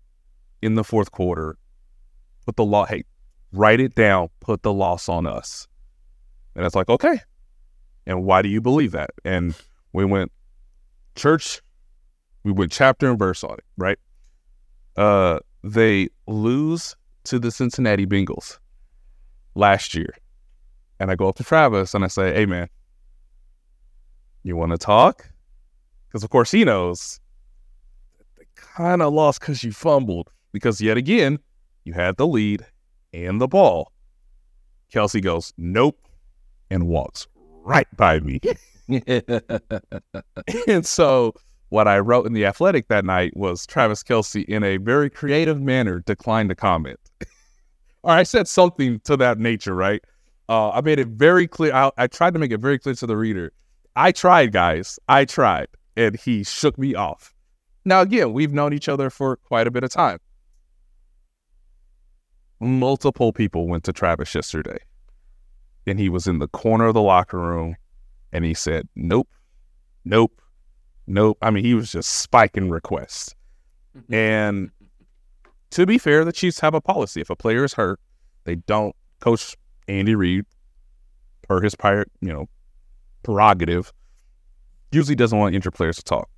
[0.61, 1.57] in the fourth quarter,
[2.45, 2.85] put the law.
[2.85, 3.03] Hey,
[3.51, 4.29] write it down.
[4.39, 5.67] Put the loss on us.
[6.55, 7.19] And it's like, okay.
[8.05, 9.11] And why do you believe that?
[9.23, 9.55] And
[9.93, 10.31] we went
[11.15, 11.61] church,
[12.43, 13.99] we went chapter and verse on it, right?
[14.95, 18.59] Uh, they lose to the Cincinnati Bengals
[19.57, 20.13] last year.
[20.99, 22.69] And I go up to Travis and I say, hey, man,
[24.43, 25.29] you want to talk?
[26.07, 27.19] Because, of course, he knows
[28.37, 30.31] they kind of lost because you fumbled.
[30.53, 31.39] Because, yet again,
[31.83, 32.65] you had the lead
[33.13, 33.91] and the ball.
[34.93, 35.99] Kelce goes, nope,
[36.69, 38.39] and walks right by me.
[40.67, 41.33] and so
[41.69, 45.61] what I wrote in the Athletic that night was Travis Kelce, in a very creative
[45.61, 46.99] manner, declined to comment.
[48.07, 50.01] Or I said something to that nature, right?
[50.47, 51.73] Uh, I made it very clear.
[51.73, 53.51] I, I tried to make it very clear to the reader.
[53.97, 54.97] I tried, guys.
[55.09, 55.67] I tried.
[55.97, 57.33] And he shook me off.
[57.83, 60.19] Now, again, we've known each other for quite a bit of time.
[62.61, 64.79] multiple people went to Travis yesterday,
[65.85, 67.75] and he was in the corner of the locker room,
[68.31, 69.29] and he said, "Nope,
[70.05, 70.41] nope,
[71.05, 73.35] nope." I mean, he was just spiking requests.
[74.09, 74.71] And
[75.71, 77.99] to be fair, the Chiefs have a policy: if a player is hurt,
[78.43, 78.95] they don't.
[79.19, 79.55] Coach
[79.87, 80.45] Andy Reid,
[81.41, 82.47] per his prior, you know,
[83.23, 83.91] prerogative,
[84.91, 86.29] usually doesn't want injured players to talk.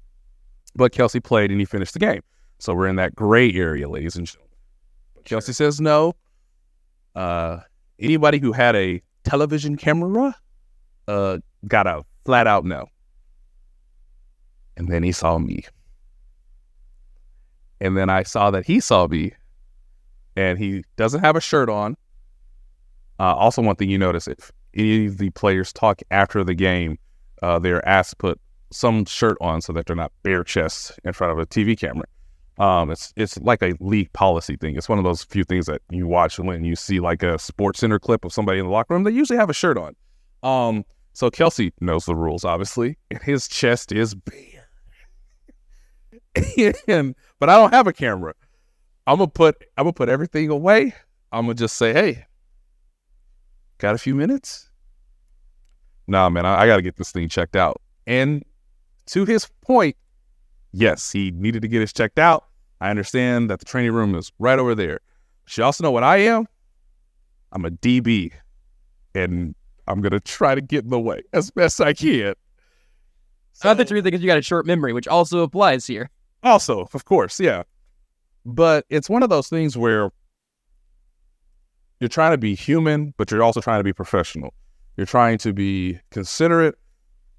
[0.75, 2.21] But Kelce played and he finished the game.
[2.59, 4.49] So we're in that gray area, ladies and gentlemen.
[5.23, 6.13] Kelce says no.
[7.15, 7.59] Uh,
[7.99, 10.36] anybody who had a television camera
[11.07, 12.88] uh, got a flat out no.
[14.77, 15.63] And then he saw me.
[17.82, 19.34] And then I saw that he saw me.
[20.36, 21.97] And he doesn't have a shirt on.
[23.19, 26.97] Uh, also, one thing you notice if any of the players talk after the game,
[27.41, 31.11] uh, they're asked to put some shirt on so that they're not bare chest in
[31.13, 32.05] front of a TV camera.
[32.59, 34.75] Um, it's it's like a league policy thing.
[34.75, 37.80] It's one of those few things that you watch when you see like a Sports
[37.80, 39.03] Center clip of somebody in the locker room.
[39.03, 39.95] They usually have a shirt on.
[40.43, 44.49] Um, so Kelce knows the rules, obviously, and his chest is bare.
[46.88, 48.34] And, but I don't have a camera.
[49.07, 50.93] I'm gonna put I'm gonna put everything away.
[51.32, 52.25] I'm gonna just say, hey,
[53.80, 54.69] got a few minutes?
[56.07, 57.82] Nah, man, I, I got to get this thing checked out.
[58.07, 58.43] And
[59.07, 59.95] to his point,
[60.71, 62.45] yes, he needed to get his checked out.
[62.82, 64.99] I understand that the training room is right over there.
[65.45, 66.47] But you also know what I am?
[67.51, 68.32] I'm a DB,
[69.15, 69.55] and
[69.88, 72.36] I'm gonna try to get in the way as best I can.
[73.53, 76.09] So, I thought you were thinking you got a short memory, which also applies here.
[76.44, 77.64] Also, of course, yeah.
[78.46, 80.12] But it's one of those things where
[82.00, 84.54] you're trying to be human, but you're also trying to be professional.
[84.96, 86.76] You're trying to be considerate,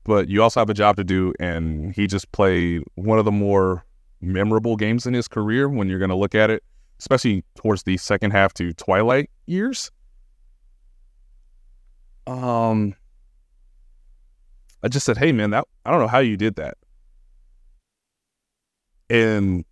[0.05, 1.33] but you also have a job to do.
[1.41, 3.85] And he just played one of the more
[4.21, 6.63] memorable games in his career when you're going to look at it,
[6.99, 9.91] especially towards the second half to twilight years.
[12.27, 12.95] Um,
[14.83, 16.77] I just said, "Hey, man, that I don't know how you did that."
[19.11, 19.65] And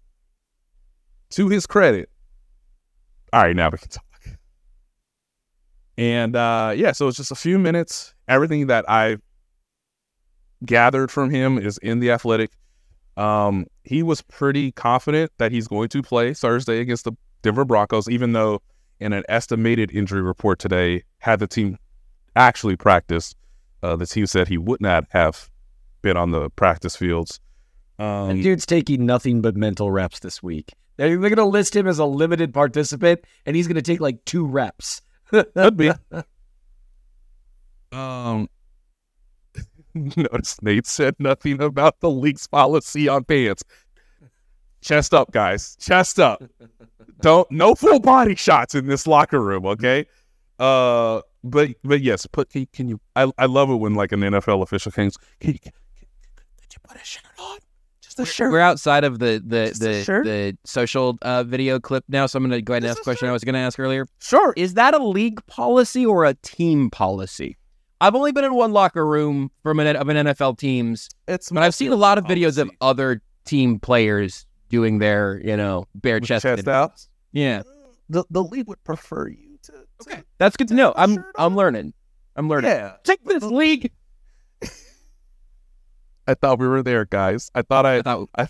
[1.31, 2.11] to his credit,
[3.33, 4.05] all right, now we can talk.
[5.97, 8.15] And uh, yeah, so it's just a few minutes.
[8.29, 9.17] Everything that I
[10.65, 12.51] gathered from him is in the athletic.
[13.17, 17.13] Um, he was pretty confident that he's going to play Thursday against the
[17.43, 18.63] Denver Broncos, even though
[19.01, 21.79] in an estimated injury report today, had the team
[22.37, 23.37] actually practiced,
[23.83, 25.51] uh, the team said he would not have
[26.03, 27.41] been on the practice fields.
[27.99, 30.73] Um, dude's taking nothing but mental reps this week.
[30.97, 34.01] They're, they're going to list him as a limited participant, and he's going to take
[34.01, 35.03] like two reps.
[35.31, 35.91] Could be.
[37.93, 38.49] um,
[40.17, 43.65] notice Nate said nothing about the league's policy on pants.
[44.81, 45.77] Chest up, guys.
[45.81, 46.43] Chest up.
[47.21, 50.07] Don't no full body shots in this locker room, okay?
[50.59, 53.01] Uh, but but yes, put can, can you?
[53.17, 55.17] I I love it when like an NFL official comes.
[55.41, 55.73] Can you, can,
[56.61, 57.59] could you put a shirt on?
[58.19, 58.53] The shirt.
[58.53, 62.59] We're outside of the the the, the social uh, video clip now, so I'm going
[62.59, 64.07] to go ahead and ask a question I was going to ask earlier.
[64.21, 64.53] Sure.
[64.57, 67.57] Is that a league policy or a team policy?
[68.01, 71.09] I've only been in one locker room from an of an NFL teams.
[71.27, 72.43] It's but I've seen a lot of policy.
[72.43, 77.07] videos of other team players doing their you know bare chest, chest out.
[77.33, 77.63] Yeah.
[78.09, 79.73] The the league would prefer you to.
[79.73, 80.93] to okay, that's good to know.
[80.97, 81.93] I'm I'm learning.
[82.37, 82.71] I'm learning.
[82.71, 82.97] Yeah.
[83.05, 83.91] Take this league.
[86.29, 87.51] I thought we were there, guys.
[87.55, 88.49] I thought I, I thought, I,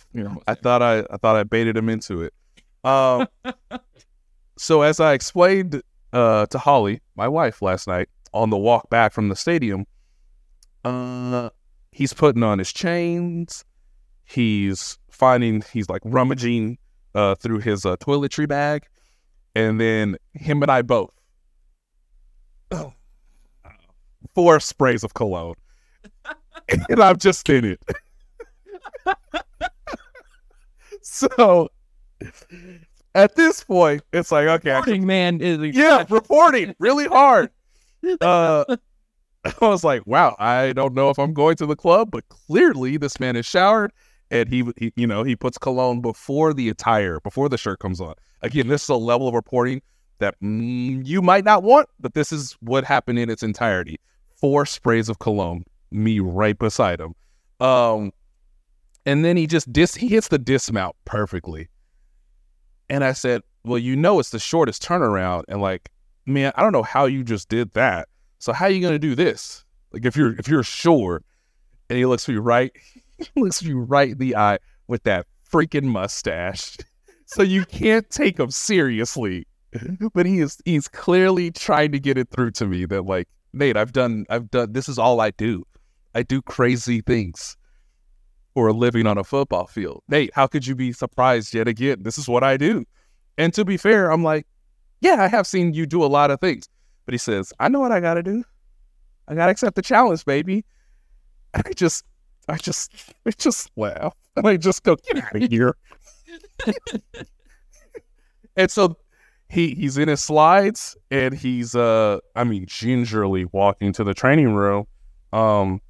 [0.48, 2.34] I thought I, I thought I baited him into it.
[2.82, 3.28] Um,
[4.58, 5.80] so as I explained
[6.12, 9.86] uh, to Holly, my wife, last night on the walk back from the stadium,
[10.84, 11.50] uh,
[11.92, 13.64] he's putting on his chains.
[14.24, 16.78] He's finding, he's like rummaging
[17.14, 18.86] uh, through his uh, toiletry bag,
[19.54, 21.12] and then him and I both.
[22.72, 22.92] Oh,
[24.34, 25.54] four sprays of cologne.
[26.88, 27.80] and I'm just in it.
[31.02, 31.70] so
[33.14, 37.50] at this point, it's like, okay, reporting, man, is yeah, reporting really hard.
[38.20, 38.64] Uh,
[39.44, 42.96] I was like, wow, I don't know if I'm going to the club, but clearly
[42.96, 43.92] this man is showered
[44.30, 48.00] and he, he you know, he puts cologne before the attire, before the shirt comes
[48.00, 48.14] on.
[48.42, 49.82] Again, this is a level of reporting
[50.18, 53.98] that mm, you might not want, but this is what happened in its entirety.
[54.36, 57.14] Four sprays of cologne me right beside him.
[57.60, 58.12] Um,
[59.06, 61.68] and then he just dis he hits the dismount perfectly.
[62.88, 65.44] And I said, Well, you know it's the shortest turnaround.
[65.48, 65.90] And like,
[66.26, 68.08] man, I don't know how you just did that.
[68.38, 69.64] So how are you gonna do this?
[69.92, 71.22] Like if you're if you're sure,
[71.88, 72.72] and he looks you right,
[73.18, 76.76] he looks you right in the eye with that freaking mustache.
[77.26, 79.46] so you can't take him seriously.
[80.14, 83.76] but he is he's clearly trying to get it through to me that like Nate,
[83.76, 85.64] I've done I've done this is all I do.
[86.18, 87.56] I do crazy things
[88.52, 90.02] for a living on a football field.
[90.08, 92.02] Nate, how could you be surprised yet again?
[92.02, 92.84] This is what I do.
[93.36, 94.44] And to be fair, I'm like,
[95.00, 96.68] yeah, I have seen you do a lot of things.
[97.04, 98.42] But he says, I know what I gotta do.
[99.28, 100.64] I gotta accept the challenge, baby.
[101.54, 102.04] And I just
[102.48, 102.92] I just
[103.24, 104.12] I just laugh.
[104.36, 105.76] And I just go, get out of here.
[108.56, 108.96] and so
[109.48, 114.54] he he's in his slides and he's uh I mean gingerly walking to the training
[114.54, 114.86] room.
[115.32, 115.80] Um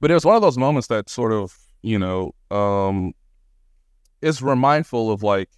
[0.00, 3.12] but it was one of those moments that sort of, you know, um
[4.20, 5.50] is remindful of like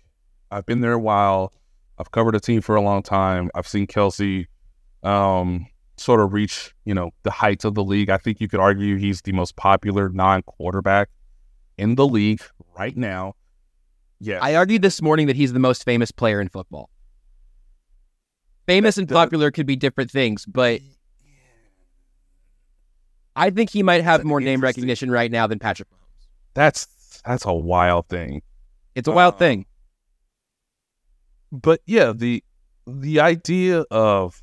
[0.50, 1.52] I've been there a while.
[1.98, 3.50] I've covered a team for a long time.
[3.54, 4.46] I've seen Kelce
[5.02, 5.66] um
[5.96, 8.10] sort of reach, you know, the heights of the league.
[8.10, 11.10] I think you could argue he's the most popular non-quarterback
[11.76, 12.42] in the league
[12.78, 13.34] right now.
[14.20, 14.38] Yeah.
[14.42, 16.90] I argued this morning that he's the most famous player in football.
[18.66, 20.80] Famous and popular could be different things, but
[23.36, 26.26] I think he might have more name recognition right now than Patrick Mahomes.
[26.54, 26.86] That's
[27.24, 28.42] that's a wild thing.
[28.94, 29.66] It's a wild Uh, thing.
[31.52, 32.42] but yeah, the
[32.86, 34.42] the idea of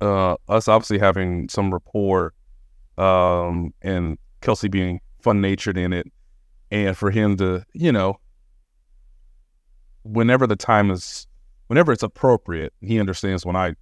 [0.00, 2.34] uh us obviously having some rapport,
[2.98, 6.06] um, and Kelce being fun natured in it,
[6.70, 8.18] and for him to, you know,
[10.02, 11.26] whenever the time is
[11.68, 13.74] whenever it's appropriate, he understands when I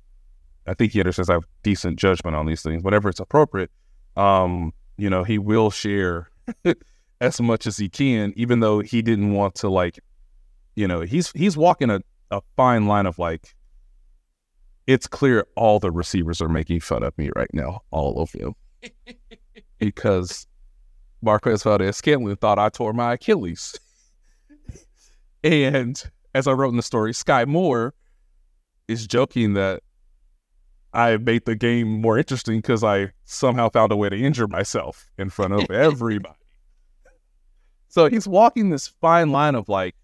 [0.69, 2.83] I think he understands I have decent judgment on these things.
[2.83, 3.71] Whenever it's appropriate,
[4.16, 6.31] um, you know, he will share
[7.21, 9.99] as much as he can, even though he didn't want to like
[10.79, 12.01] you know, he's he's walking a,
[12.31, 13.57] a fine line of like
[14.87, 18.55] it's clear all the receivers are making fun of me right now, all of them.
[19.81, 20.47] because
[21.21, 23.75] Marquez Valdes-Scantling thought I tore my Achilles.
[25.43, 26.01] and
[26.33, 27.93] as I wrote in the story, Skyy Moore
[28.87, 29.83] is joking that
[30.93, 35.11] I made the game more interesting because I somehow found a way to injure myself
[35.18, 36.34] in front of everybody.
[37.89, 39.95] so he's walking this fine line of like,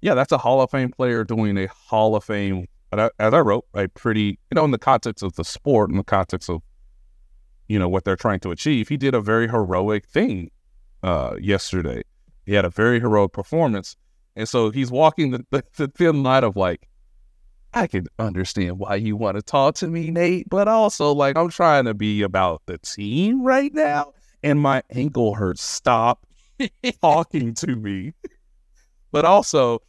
[0.00, 3.66] yeah, that's a Hall of Fame player doing a Hall of Fame, as I wrote,
[3.74, 6.62] a pretty, you know, in the context of the sport, in the context of,
[7.68, 10.50] you know, what they're trying to achieve, he did a very heroic thing
[11.02, 12.02] uh, yesterday.
[12.46, 13.96] He had a very heroic performance.
[14.36, 16.87] And so he's walking the, the, the thin line of like,
[17.74, 21.50] I can understand why you want to talk to me, Nate, but also like I'm
[21.50, 25.62] trying to be about the team right now, and my ankle hurts.
[25.62, 26.26] Stop
[27.02, 28.14] talking to me.
[29.12, 29.82] But also,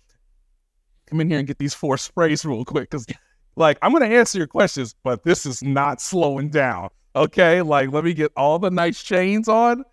[1.07, 3.07] come in here and get these four sprays real quick, because
[3.55, 6.89] like I'm gonna answer your questions, but this is not slowing down.
[7.15, 9.83] Okay, like let me get all the nice chains on.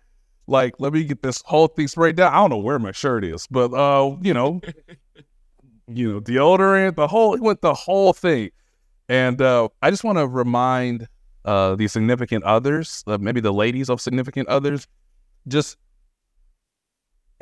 [0.45, 2.33] Like let me get this whole thing sprayed down.
[2.33, 4.61] I don't know where my shirt is, but uh, you know,
[5.87, 8.51] you know, deodorant, the whole he went the whole thing.
[9.09, 11.07] And uh, I just want to remind
[11.45, 14.87] uh, the significant others, uh, maybe the ladies of significant others,
[15.47, 15.77] just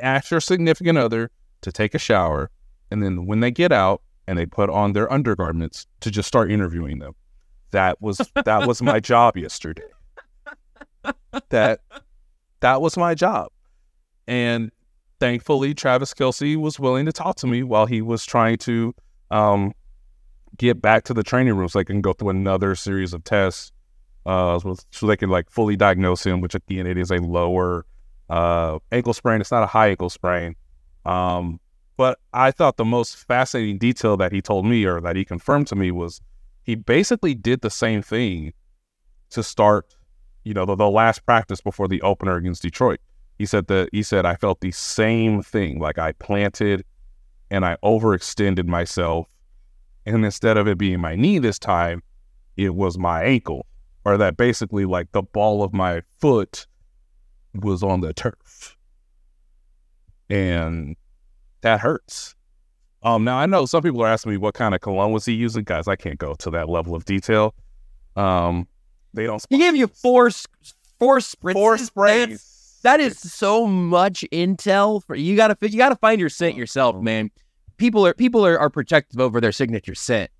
[0.00, 1.30] ask your significant other
[1.62, 2.50] to take a shower,
[2.90, 6.50] and then when they get out and they put on their undergarments, to just start
[6.50, 7.14] interviewing them.
[7.72, 9.82] That was that was my job yesterday.
[11.50, 11.80] That
[12.60, 13.48] that was my job,
[14.26, 14.70] and
[15.20, 18.94] thankfully Travis Kelce was willing to talk to me while he was trying to
[19.30, 19.72] um,
[20.56, 23.72] get back to the training room so they can go through another series of tests
[24.26, 24.58] uh,
[24.90, 27.86] so, they can like fully diagnose him, which again it is a lower
[28.28, 29.40] uh, ankle sprain.
[29.40, 30.56] It's not a high ankle sprain.
[31.04, 31.60] Um,
[31.96, 35.68] but I thought the most fascinating detail that he told me or that he confirmed
[35.68, 36.20] to me was
[36.64, 38.52] he basically did the same thing
[39.30, 39.96] to start,
[40.42, 42.98] you know, the, the last practice before the opener against Detroit.
[43.38, 46.84] He said that he said I felt the same thing, like I planted
[47.50, 49.26] and I overextended myself,
[50.04, 52.02] and instead of it being my knee this time,
[52.56, 53.66] it was my ankle,
[54.04, 56.66] or that basically like the ball of my foot
[57.54, 58.76] was on the turf,
[60.28, 60.96] and
[61.60, 62.34] that hurts.
[63.02, 65.34] Um, now I know some people are asking me what kind of cologne was he
[65.34, 65.86] using, guys.
[65.86, 67.54] I can't go to that level of detail.
[68.16, 68.66] Um,
[69.14, 69.44] they don't.
[69.48, 70.30] He gave you four
[70.98, 71.52] four spritz.
[71.52, 72.55] four sprays.
[72.86, 75.34] That is so much intel for you.
[75.34, 77.32] Gotta you gotta find your scent yourself, man.
[77.78, 80.30] People are people are, are protective over their signature scent.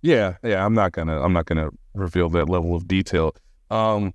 [0.00, 0.64] Yeah, yeah.
[0.64, 1.20] I'm not gonna.
[1.20, 3.34] I'm not gonna reveal that level of detail.
[3.70, 4.14] Um,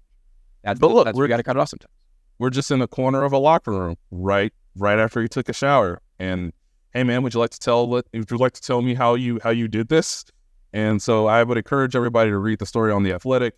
[0.63, 1.91] That's But look, that's, we're- gotta cut it off sometimes.
[2.39, 5.53] we're just in a corner of a locker room, right, right after he took a
[5.53, 6.01] shower.
[6.17, 6.53] And
[6.91, 7.87] hey, man, would you like to tell?
[7.87, 10.25] Would you like to tell me how you how you did this?
[10.73, 13.53] And so I would encourage everybody to read the story on the Athletic.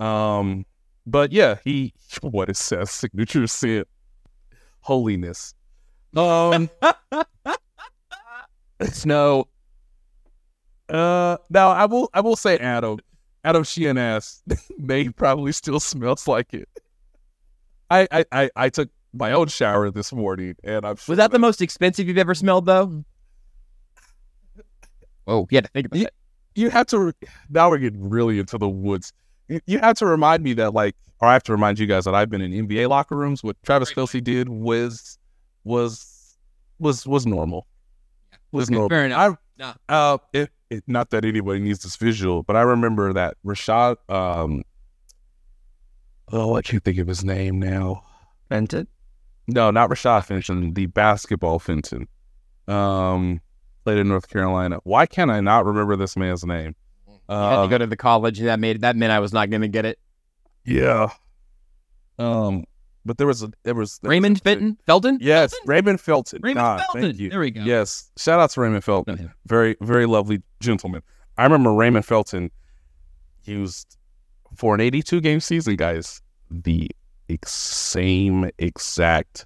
[0.00, 0.66] Um,
[1.06, 1.92] but yeah, he
[2.22, 3.86] what it says signature scent,
[4.80, 5.54] holiness.
[6.16, 6.70] Um,
[8.90, 9.48] Snow.
[10.88, 12.98] Uh, now I will I will say Adam
[13.42, 14.42] Adam Sheehan ass
[14.78, 16.68] may probably still smells like it.
[17.90, 21.38] I, I I I took my own shower this morning, and I'm Was that the
[21.38, 23.04] most expensive you've ever smelled, though?
[25.26, 26.14] Oh, you had to think about You- it.
[26.54, 27.14] you have to
[27.48, 29.12] now we're getting really into the woods.
[29.48, 32.04] You, you have to remind me that like, or I have to remind you guys
[32.04, 33.42] that I've been in NBA locker rooms.
[33.42, 35.18] What Travis Kelce did was
[35.64, 36.36] was
[36.78, 37.66] was was normal.
[38.32, 38.38] Yeah.
[38.52, 38.88] Was Okay, normal.
[38.88, 39.38] fair enough.
[39.58, 39.74] I, No.
[39.88, 43.96] uh, it, it, not that anybody needs this visual, but I remember that Rashad.
[44.08, 44.62] Um,
[46.32, 48.02] oh, I can't think of his name now.
[48.48, 48.86] Fenton?
[49.46, 52.08] No, not Rashad Fenton, the basketball Fenton.
[52.66, 53.40] Um,
[53.84, 54.78] played in North Carolina.
[54.84, 56.74] Why can't I not remember this man's name?
[57.28, 59.50] I had Uh, to go to the college that made that meant I was not
[59.50, 59.98] going to get it.
[60.64, 61.08] yeah.
[62.18, 62.64] Um,
[63.04, 65.18] but there was a there was there was Raymond a- Fenton, Felton.
[65.20, 65.68] Yes, Felton?
[65.68, 66.40] Raymond Felton.
[66.42, 67.02] Raymond God, Felton.
[67.02, 67.30] Thank you.
[67.30, 67.62] There we go.
[67.62, 69.32] Yes, shout out to Raymond Felton.
[69.46, 71.02] Very very lovely gentleman.
[71.36, 72.50] I remember Raymond Felton
[73.44, 73.96] used
[74.54, 76.88] for an 82 game season, guys, the
[77.28, 79.44] ex- same exact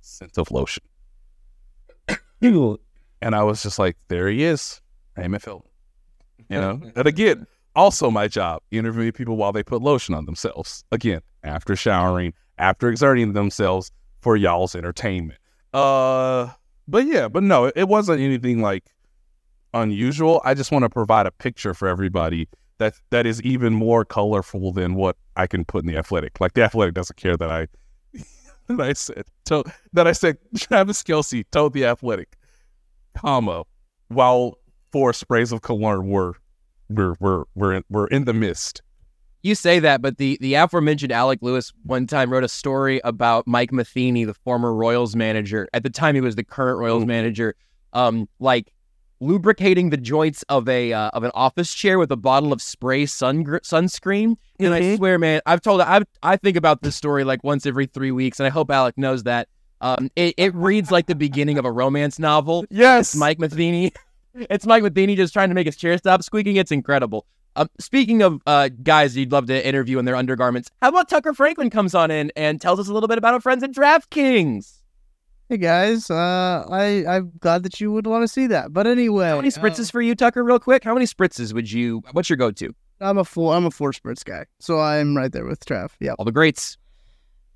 [0.00, 0.82] scent of lotion.
[3.22, 4.80] And I was just like, there he is,
[5.16, 5.69] Raymond Felton.
[6.48, 10.84] You know, and again, also my job interviewing people while they put lotion on themselves.
[10.92, 15.38] Again, after showering, after exerting themselves for y'all's entertainment.
[15.72, 16.48] Uh,
[16.88, 18.84] but yeah, but no, it wasn't anything like
[19.74, 20.40] unusual.
[20.44, 24.72] I just want to provide a picture for everybody that that is even more colorful
[24.72, 26.40] than what I can put in the athletic.
[26.40, 27.68] Like the athletic doesn't care that I
[28.66, 32.36] that I said to, that I said Travis Kelce told the athletic,
[33.16, 33.64] comma,
[34.08, 34.58] while
[34.92, 36.34] four sprays of cologne were
[36.88, 38.82] were were were in, were in the mist.
[39.42, 43.46] You say that, but the the aforementioned Alec Lewis one time wrote a story about
[43.46, 45.68] Mike Matheny, the former Royals manager.
[45.72, 47.54] At the time, he was the current Royals manager.
[47.92, 48.72] Um, like
[49.20, 53.06] lubricating the joints of a uh, of an office chair with a bottle of spray
[53.06, 54.36] sun sunscreen.
[54.58, 57.86] And I swear, man, I've told I I think about this story like once every
[57.86, 59.48] three weeks, and I hope Alec knows that.
[59.82, 62.66] Um, it, it reads like the beginning of a romance novel.
[62.68, 63.94] Yes, It's Mike Matheny.
[64.34, 66.56] It's Mike Matheny just trying to make his chair stop squeaking.
[66.56, 67.26] It's incredible.
[67.56, 71.34] Um, speaking of uh, guys you'd love to interview in their undergarments, how about Tucker
[71.34, 74.76] Franklin comes on in and tells us a little bit about our friends at DraftKings?
[75.48, 78.72] Hey guys, uh, I I'm glad that you would want to see that.
[78.72, 80.44] But anyway, How many uh, spritzes for you, Tucker?
[80.44, 82.02] Real quick, how many spritzes would you?
[82.12, 82.72] What's your go-to?
[83.00, 83.52] I'm a four.
[83.56, 85.90] I'm a four spritz guy, so I'm right there with Trav.
[85.98, 86.78] Yeah, All the greats.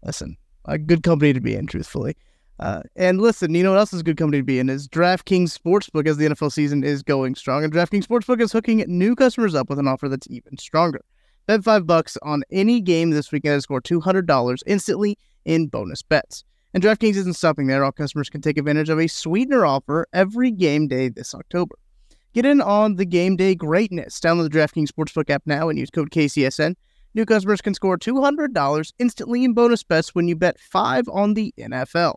[0.03, 2.17] listen, a good company to be in, truthfully.
[2.61, 4.89] Uh, and listen, you know what else is a good company to be in is
[4.89, 9.17] DraftKings Sportsbook as the NFL season is going strong, and DraftKings Sportsbook is hooking new
[9.17, 11.05] customers up with an offer that's even stronger.
[11.47, 15.67] Bet five bucks on any game this weekend and score two hundred dollars instantly in
[15.67, 16.45] bonus bets.
[16.73, 17.85] And DraftKings isn't stopping there.
[17.85, 21.77] All customers can take advantage of a sweetener offer every game day this October.
[22.35, 24.19] Get in on the game day greatness.
[24.19, 26.75] Download the DraftKings Sportsbook app now and use code KCSN.
[27.15, 31.55] New customers can score $200 instantly in bonus bets when you bet five on the
[31.59, 32.15] NFL.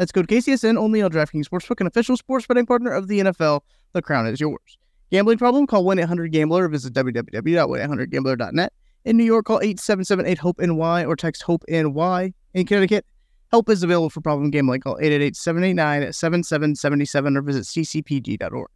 [0.00, 3.60] That's code KCSN only on DraftKings Sportsbook, an official sports betting partner of the NFL.
[3.92, 4.78] The crown is yours.
[5.10, 5.66] Gambling problem?
[5.66, 8.72] Call 1 800 Gambler or visit www.1800Gambler.net.
[9.04, 12.32] In New York, call 877 8 HOPE NY or text HOPE NY.
[12.54, 13.04] In Connecticut,
[13.50, 14.80] help is available for problem gambling.
[14.80, 18.70] Call 888 789 7777 or visit ccpg.org.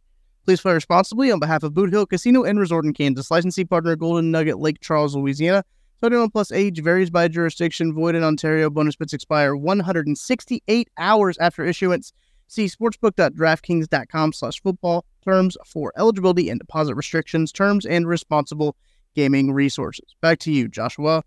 [0.45, 3.31] Please play responsibly on behalf of Boot Hill Casino and Resort in Kansas.
[3.31, 5.63] Licensee partner Golden Nugget Lake Charles, Louisiana.
[5.99, 7.93] 21 plus age varies by jurisdiction.
[7.93, 8.69] Void in Ontario.
[8.69, 12.11] Bonus bets expire 168 hours after issuance.
[12.47, 15.05] See sportsbook.draftkings.com slash football.
[15.23, 18.75] Terms for eligibility and deposit restrictions, terms and responsible
[19.15, 20.05] gaming resources.
[20.21, 21.23] Back to you, Joshua.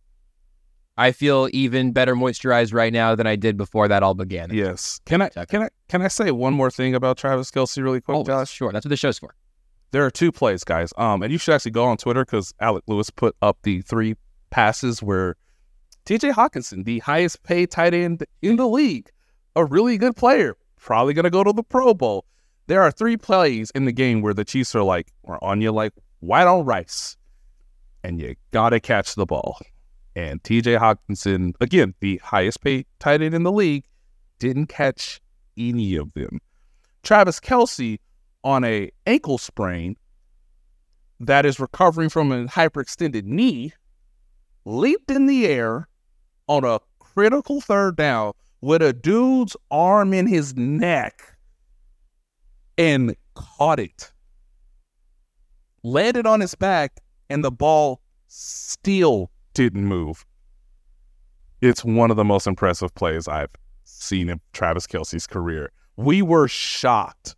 [0.97, 4.51] I feel even better moisturized right now than I did before that all began.
[4.53, 5.01] Yes.
[5.07, 8.19] Can I can I can I say one more thing about Travis Kelce really quick,
[8.19, 8.51] Oh, Josh?
[8.51, 8.73] sure.
[8.73, 9.35] That's what the show's for.
[9.91, 10.93] There are two plays, guys.
[10.99, 14.17] Um, and you should actually go on Twitter because Alec Lewis put up the three
[14.51, 15.37] passes where
[16.05, 19.11] TJ Hockenson, the highest paid tight end in the league,
[19.55, 22.25] a really good player, probably gonna go to the Pro Bowl.
[22.67, 25.73] There are three plays in the game where the Chiefs are like, we're on you
[25.73, 27.17] like white on rice,
[28.03, 29.59] and you gotta catch the ball.
[30.17, 33.85] And TJ Hockenson, again, the highest paid tight end in the league,
[34.39, 35.21] didn't catch
[35.57, 36.41] any of them.
[37.03, 37.99] Travis Kelce
[38.45, 39.97] on a ankle sprain
[41.21, 43.73] that is recovering from a hyperextended knee
[44.69, 45.89] leaped in the air
[46.47, 51.37] on a critical third down with a dude's arm in his neck
[52.77, 54.13] and caught it.
[55.83, 57.01] Landed on his back,
[57.31, 60.27] and the ball still didn't move.
[61.61, 63.51] It's one of the most impressive plays I've
[63.85, 65.73] seen in Travis Kelce's career.
[65.97, 67.37] We were shocked,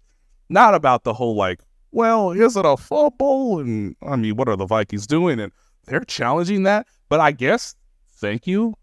[0.49, 1.61] not about the whole like
[1.93, 3.59] well, is it a fumble?
[3.59, 5.41] And I mean, what are the Vikings doing?
[5.41, 5.51] And
[5.87, 6.87] they're challenging that.
[7.11, 7.75] But I guess,
[8.19, 8.75] thank you,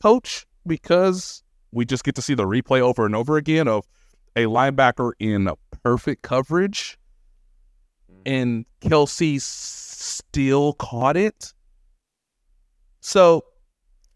[0.00, 1.42] coach, because
[1.72, 3.84] we just get to see the replay over and over again of
[4.36, 5.50] a linebacker in
[5.82, 6.96] perfect coverage.
[8.10, 8.22] Mm-hmm.
[8.24, 11.52] And Kelce still caught it.
[13.00, 13.44] So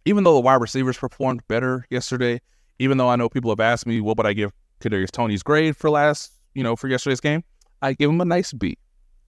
[0.04, 2.40] even though the wide receivers performed better yesterday,
[2.78, 5.76] even though I know people have asked me what would I give Kadarius Toney's grade
[5.76, 7.42] for last, you know, for yesterday's game,
[7.80, 8.78] I give him a nice B.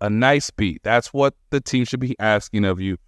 [0.00, 0.78] A nice B.
[0.84, 2.98] That's what the team should be asking of you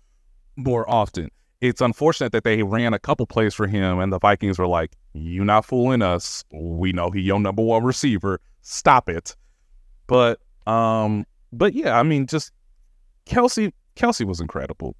[0.56, 1.30] more often.
[1.60, 4.92] It's unfortunate that they ran a couple plays for him and the Vikings were like,
[5.14, 6.44] You not fooling us.
[6.52, 8.40] We know he your number one receiver.
[8.62, 9.34] Stop it.
[10.06, 12.52] But um, but yeah, I mean just
[13.26, 14.96] Kelce Kelce was incredible.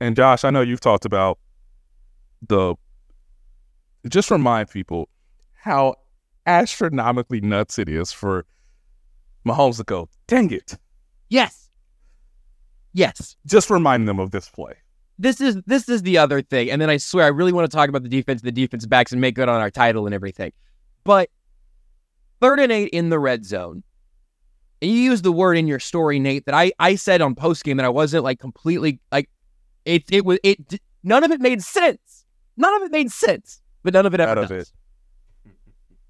[0.00, 1.38] And Josh, I know you've talked about
[2.46, 2.74] the
[4.08, 5.08] just remind people
[5.54, 5.94] how
[6.46, 8.46] astronomically nuts it is for
[9.46, 10.78] Mahomes to go, dang it.
[11.28, 11.68] Yes.
[12.92, 13.36] Yes.
[13.46, 14.74] Just remind them of this play.
[15.18, 16.70] This is this is the other thing.
[16.70, 19.12] And then I swear I really want to talk about the defense, the defense backs,
[19.12, 20.52] and make good on our title and everything.
[21.04, 21.30] But
[22.40, 23.82] third and eight in the red zone.
[24.80, 27.64] And you used the word in your story, Nate, that I, I said on post
[27.64, 29.28] game that I wasn't like completely like
[29.84, 32.24] it it was it none of it made sense.
[32.56, 34.68] None of it made sense, but none of it ever None does.
[34.68, 34.72] it.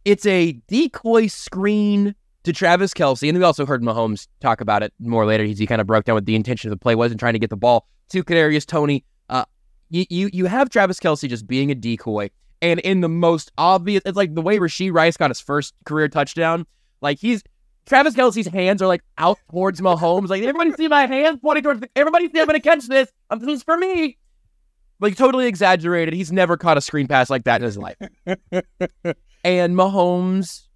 [0.04, 4.92] It's a decoy screen to Travis Kelce, and we also heard Mahomes talk about it
[4.98, 5.44] more later.
[5.44, 7.34] He, he kind of broke down what the intention of the play was and trying
[7.34, 9.04] to get the ball to Kadarius Toney.
[9.28, 9.44] Uh,
[9.90, 12.30] you, you you have Travis Kelce just being a decoy,
[12.62, 16.08] and in the most obvious, it's like the way Rashee Rice got his first career
[16.08, 16.66] touchdown.
[17.00, 17.42] Like he's
[17.86, 20.28] Travis Kelce's hands are like out towards Mahomes.
[20.28, 21.80] Like everybody see my hands pointing towards.
[21.80, 23.10] The, everybody see I'm gonna catch this.
[23.38, 24.18] This is for me.
[25.00, 26.12] Like totally exaggerated.
[26.14, 27.96] He's never caught a screen pass like that in his life.
[29.44, 30.66] and Mahomes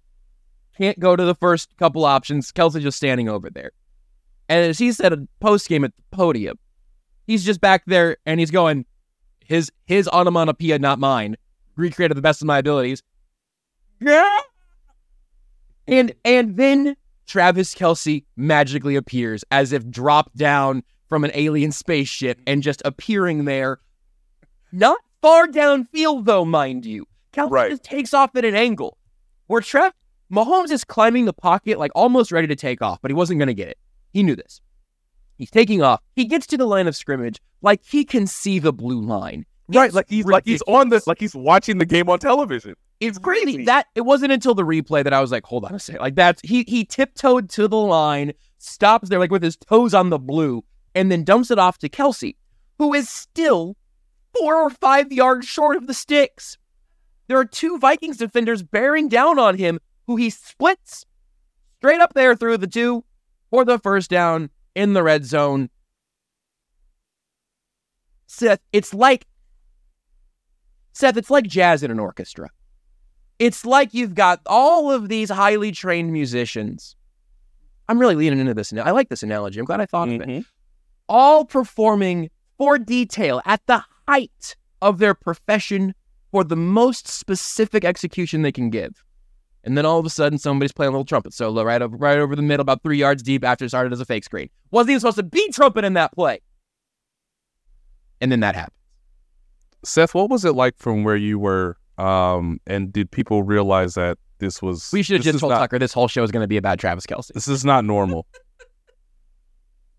[0.77, 2.51] can't go to the first couple options.
[2.51, 3.71] Kelce just standing over there.
[4.49, 6.57] And as he said a post game at the podium,
[7.25, 8.85] he's just back there and he's going,
[9.45, 11.35] his his onomatopoeia, not mine.
[11.75, 13.01] Recreated the best of my abilities.
[13.99, 14.39] Yeah.
[15.87, 16.95] And and then
[17.25, 23.45] Travis Kelce magically appears as if dropped down from an alien spaceship and just appearing
[23.45, 23.79] there.
[24.71, 27.05] Not far downfield though, mind you.
[27.33, 27.69] Kelce Right.
[27.71, 28.97] just takes off at an angle.
[29.47, 29.93] Where Trev
[30.31, 33.53] Mahomes is climbing the pocket like almost ready to take off, but he wasn't gonna
[33.53, 33.77] get it.
[34.13, 34.61] He knew this.
[35.43, 36.01] He's taking off.
[36.15, 39.45] He gets to the line of scrimmage like he can see the blue line.
[39.67, 42.75] Right, It's like he's like he's on this, like he's watching the game on television.
[43.01, 43.65] it's crazy.
[43.65, 45.99] That it wasn't until the replay that I was like, hold on a second.
[46.01, 50.09] Like that's he he tiptoed to the line, stops there like with his toes on
[50.11, 50.63] the blue,
[50.95, 52.37] and then dumps it off to Kelce,
[52.77, 53.75] who is still
[54.37, 56.57] four or five yards short of the sticks.
[57.27, 61.05] There are two Vikings defenders bearing down on him, who he splits
[61.79, 63.03] straight up there through the two
[63.49, 65.69] for the first down in the red zone.
[68.27, 69.25] Seth, it's like
[70.93, 72.49] Seth, it's like jazz in an orchestra.
[73.39, 76.95] It's like you've got all of these highly trained musicians.
[77.89, 78.71] I'm really leaning into this.
[78.73, 79.59] I like this analogy.
[79.59, 80.27] I'm glad I thought of it.
[80.27, 80.41] Mm-hmm.
[81.09, 85.93] All performing for detail at the height of their profession
[86.31, 89.03] for the most specific execution they can give.
[89.63, 92.17] And then all of a sudden, somebody's playing a little trumpet solo right over, right
[92.17, 94.49] over the middle, about three yards deep after it started as a fake screen.
[94.71, 96.41] Wasn't even supposed to be trumpet in that play.
[98.19, 98.75] And then that happened.
[99.85, 101.77] Seth, what was it like from where you were?
[101.97, 105.59] Um, and did people realize that this was We should have just is told not,
[105.59, 107.31] Tucker this whole show is going to be about Travis Kelce.
[107.33, 108.27] This is not normal.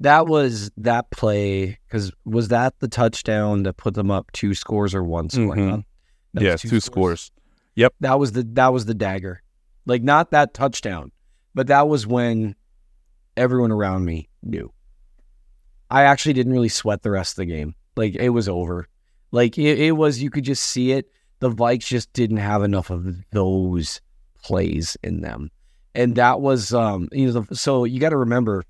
[0.00, 4.94] That was that play because was that the touchdown that put them up two scores
[4.94, 5.54] or one score?
[5.54, 5.70] Mhm.
[5.70, 5.76] huh?
[6.34, 7.30] That was yes, two scores.
[7.76, 7.94] Yep.
[8.00, 9.40] That was the that was the dagger.
[9.86, 11.12] Like not that touchdown,
[11.54, 12.54] but that was when
[13.36, 14.72] everyone around me knew.
[15.90, 17.74] I actually didn't really sweat the rest of the game.
[17.96, 18.88] Like it was over.
[19.30, 21.10] Like it, it was you could just see it.
[21.40, 24.00] The Vikes just didn't have enough of those
[24.42, 25.50] plays in them.
[25.94, 28.64] And that was um you know the, so you got to remember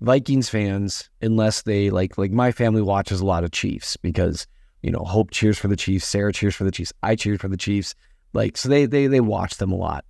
[0.00, 4.46] Vikings fans unless they like like my family watches a lot of Chiefs because
[4.82, 7.48] you know Hope cheers for the Chiefs, Sarah cheers for the Chiefs, I cheer for
[7.48, 7.94] the Chiefs.
[8.32, 10.04] Like so they they they watch them a lot.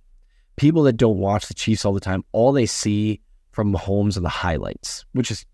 [0.55, 3.19] People that don't watch the Chiefs all the time, all they see
[3.51, 5.45] from Mahomes are the highlights, which is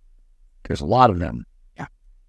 [0.64, 1.46] there's a lot of them.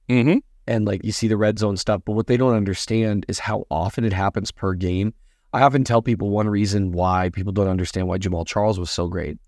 [0.08, 0.38] Mm-hmm.
[0.66, 3.64] And like you see the red zone stuff, but what they don't understand is how
[3.70, 5.14] often it happens per game.
[5.52, 9.08] I often tell people one reason why people don't understand why Jamaal Charles was so
[9.08, 9.38] great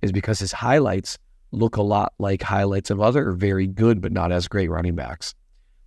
[0.00, 1.18] is because his highlights
[1.52, 5.34] look a lot like highlights of other very good but not as great running backs.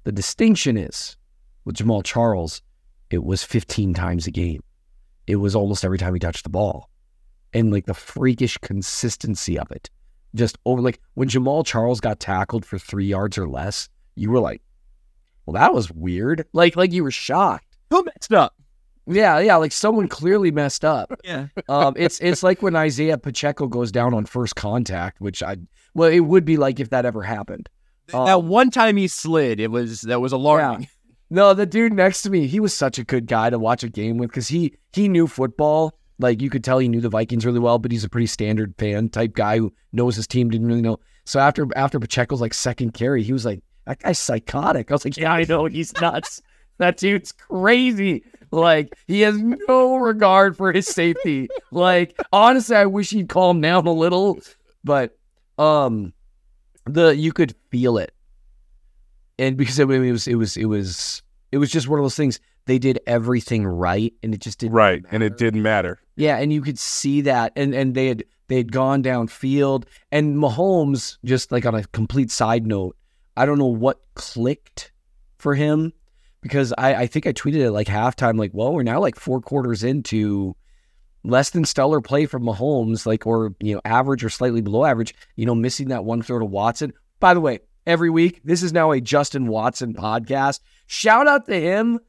[0.03, 1.17] The distinction is
[1.65, 2.61] with Jamaal Charles,
[3.09, 4.61] it was 15 times a game.
[5.27, 6.89] It was almost every time he touched the ball.
[7.53, 9.89] And like the freakish consistency of it
[10.35, 14.39] just over like when Jamaal Charles got tackled for three yards or less, you were
[14.39, 14.61] like,
[15.45, 16.45] well, that was weird.
[16.53, 17.77] Like, like you were shocked.
[17.89, 18.55] Who messed up?
[19.07, 21.13] Yeah, yeah, like someone clearly messed up.
[21.23, 21.47] Yeah.
[21.69, 25.57] Um, it's it's like when Isaiah Pacheco goes down on first contact, which I
[25.93, 27.69] well, it would be like if that ever happened.
[28.07, 30.87] that Um, one time he slid, it was that was alarming.
[31.29, 33.89] No, the dude next to me, he was such a good guy to watch a
[33.89, 35.97] game with because he he knew football.
[36.19, 38.75] Like you could tell he knew the Vikings really well, but he's a pretty standard
[38.77, 40.99] fan type guy who knows his team, didn't really know.
[41.25, 44.91] So after after Pacheco's like second carry, he was like, That guy's psychotic.
[44.91, 46.41] I was like, Yeah, I know, he's nuts.
[46.77, 48.23] that dude's crazy.
[48.51, 51.49] Like, he has no regard for his safety.
[51.71, 54.39] like, honestly, I wish he'd calm down a little.
[54.83, 55.17] But
[55.57, 56.13] um
[56.85, 58.13] the you could feel it
[59.39, 61.21] and because it, was it was it was
[61.51, 64.73] it was just one of those things they did everything right and it just didn't
[64.73, 65.03] Right.
[65.11, 65.35] And it matter.
[65.45, 65.99] didn't matter.
[66.15, 70.37] yeah and you could see that and and they had they had gone downfield and
[70.37, 72.95] Mahomes just like on a complete side note
[73.37, 74.91] I don't know what clicked
[75.37, 75.93] for him
[76.41, 79.41] because I I think I tweeted it like halftime like well we're now like four
[79.41, 80.55] quarters into
[81.23, 85.13] less than stellar play from Mahomes like or you know average or slightly below average
[85.35, 88.73] you know missing that one throw to Watson by the way every week this is
[88.73, 91.99] now a Justin Watson podcast shout out to him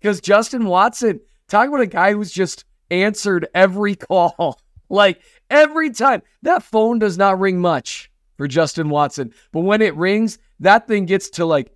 [0.00, 4.60] because Justin Watson, talk about a guy who's just answered every call.
[4.88, 6.22] like every time.
[6.42, 9.32] That phone does not ring much for Justin Watson.
[9.52, 11.72] But when it rings, that thing gets to like,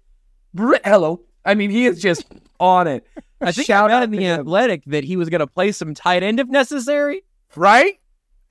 [0.53, 1.21] "Br- hello.
[1.45, 2.27] I mean, he is just
[2.61, 3.07] on it.
[3.41, 4.41] I think Shout I out in the him.
[4.41, 7.23] Athletic that he was going to play some tight end if necessary.
[7.55, 8.01] Right?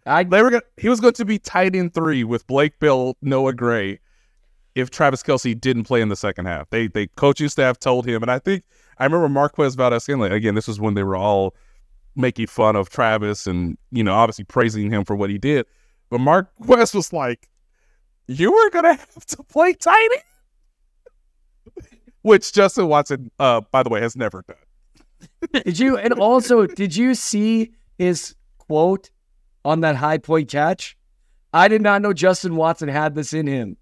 [0.05, 3.17] I, They were gonna, he was going to be tight end three with Blake Bell,
[3.21, 3.99] Noah Gray,
[4.75, 6.69] if Travis Kelce didn't play in the second half.
[6.69, 8.63] They they coaching staff told him, and I think
[8.99, 10.31] I remember Marquez Valdes-Scantling.
[10.31, 11.55] Again, this was when they were all
[12.15, 15.65] making fun of Travis and you know obviously praising him for what he did.
[16.09, 17.49] But Marquez was like,
[18.27, 20.21] "You were gonna have to play end,"
[22.21, 25.63] which Justin Watson, uh, by the way, has never done.
[25.63, 29.09] did you, and also, did you see his quote
[29.63, 30.97] on that high point catch?
[31.53, 33.77] I did not know Justin Watson had this in him.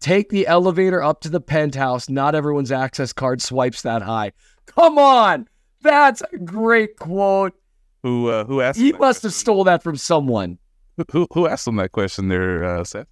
[0.00, 2.08] Take the elevator up to the penthouse.
[2.08, 4.32] Not everyone's access card swipes that high.
[4.66, 5.48] Come on.
[5.82, 7.54] That's a great quote.
[8.02, 8.78] Who uh, who asked?
[8.78, 9.38] He him that must have question?
[9.40, 10.58] stole that from someone.
[11.12, 13.06] Who who asked him that question there, uh, Seth?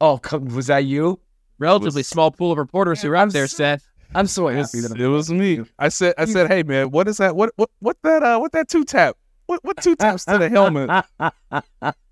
[0.00, 1.20] Oh, come, was that you?
[1.58, 3.86] Relatively Was- small pool of reporters who were I'm out there, so- Seth.
[4.14, 5.64] I'm so It was, happy that it was me.
[5.78, 7.34] I said, I said, hey man, what is that?
[7.34, 8.22] What what what that?
[8.22, 9.16] Uh, what that two tap?
[9.46, 10.90] What what two taps to the helmet?
[11.20, 11.34] What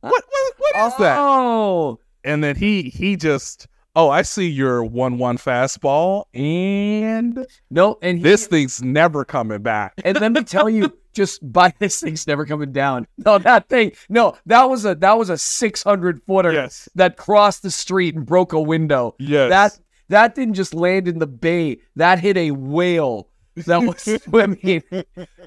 [0.00, 0.22] what
[0.58, 1.16] what is that?
[1.18, 3.66] Oh, And then he he just,
[3.96, 9.62] oh, I see your one one fastball, and no, and he, this thing's never coming
[9.62, 9.94] back.
[10.04, 13.06] and let me tell you, just by this thing's never coming down.
[13.18, 17.62] No, that thing, no, that was a that was a 600 footer Yes, that crossed
[17.62, 19.14] the street and broke a window.
[19.18, 19.50] yes.
[19.50, 21.78] That that didn't just land in the bay.
[21.96, 23.28] That hit a whale
[23.66, 24.82] that was swimming.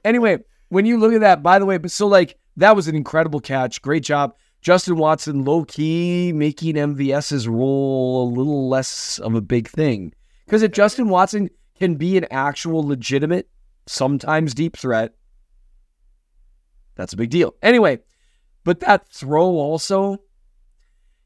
[0.06, 0.38] anyway,
[0.70, 3.40] when you look at that, by the way, but so like that was an incredible
[3.40, 3.82] catch.
[3.82, 4.36] Great job.
[4.64, 10.14] Justin Watson, low key, making MVS's role a little less of a big thing.
[10.46, 13.50] Because if Justin Watson can be an actual legitimate,
[13.88, 15.14] sometimes deep threat,
[16.96, 17.56] that's a big deal.
[17.62, 18.00] Anyway,
[18.64, 20.18] but that throw also,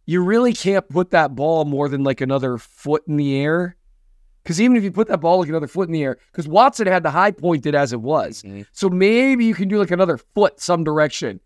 [0.08, 3.76] you really can't put that ball more than like another foot in the air.
[4.42, 6.88] Because even if you put that ball like another foot in the air, because Watson
[6.88, 8.42] had the high pointed as it was.
[8.42, 8.62] Mm-hmm.
[8.72, 11.40] So maybe you can do like another foot some direction.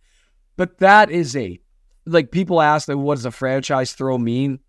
[0.55, 1.59] But that is a,
[2.05, 4.59] like people ask, like, what does a franchise throw mean?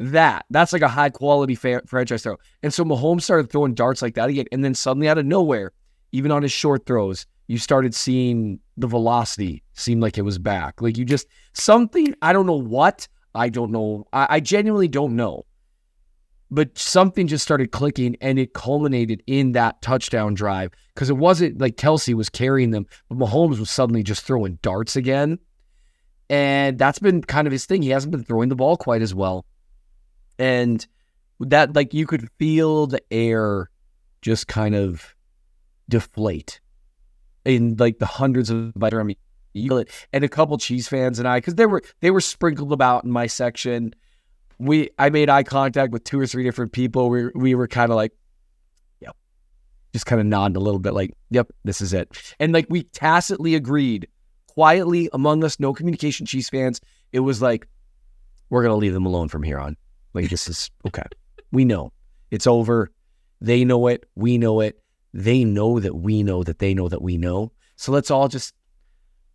[0.00, 2.36] That, that's like a high quality fa- franchise throw.
[2.62, 4.46] And so Mahomes started throwing darts like that again.
[4.52, 5.72] And then suddenly out of nowhere,
[6.12, 10.80] even on his short throws, you started seeing the velocity seem like it was back.
[10.80, 14.06] Like you just, something, I don't know what, I don't know.
[14.12, 15.44] I, I genuinely don't know.
[16.50, 21.60] But something just started clicking and it culminated in that touchdown drive because it wasn't
[21.60, 25.38] like Kelce was carrying them, but Mahomes was suddenly just throwing darts again.
[26.30, 27.82] And that's been kind of his thing.
[27.82, 29.46] He hasn't been throwing the ball quite as well.
[30.38, 30.86] And
[31.40, 33.70] that, like, you could feel the air
[34.20, 35.14] just kind of
[35.88, 36.60] deflate
[37.44, 39.16] in like the hundreds of I mean,
[39.54, 43.04] you and a couple cheese fans and I, because they were they were sprinkled about
[43.04, 43.94] in my section.
[44.58, 47.08] We I made eye contact with two or three different people.
[47.08, 48.12] We we were kind of like,
[49.00, 49.16] yep,
[49.92, 52.34] just kind of nodding a little bit, like, yep, this is it.
[52.38, 54.08] And like we tacitly agreed,
[54.58, 56.80] quietly among us, no communication, Chiefs fans.
[57.12, 57.68] It was like,
[58.50, 59.76] we're gonna leave them alone from here on.
[60.14, 61.04] Like this is okay.
[61.52, 61.92] We know
[62.32, 62.90] it's over.
[63.40, 64.08] They know it.
[64.16, 64.82] We know it.
[65.14, 67.52] They know that we know that they know that we know.
[67.76, 68.52] So let's all just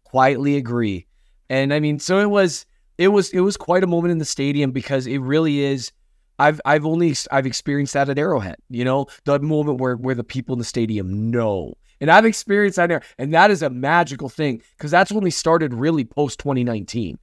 [0.04, 1.08] quietly agree.
[1.50, 2.66] And I mean, so it was
[2.98, 5.94] it was it was quite a moment in the stadium because it really is.
[6.38, 8.58] I've I've only I've experienced that at Arrowhead.
[8.70, 12.76] You know, the moment where where the people in the stadium know, and I've experienced
[12.76, 16.38] that there, and that is a magical thing because that's when we started really post
[16.40, 17.18] 2019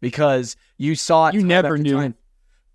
[0.00, 1.34] because you saw it.
[1.34, 1.92] You never knew.
[1.92, 2.14] time.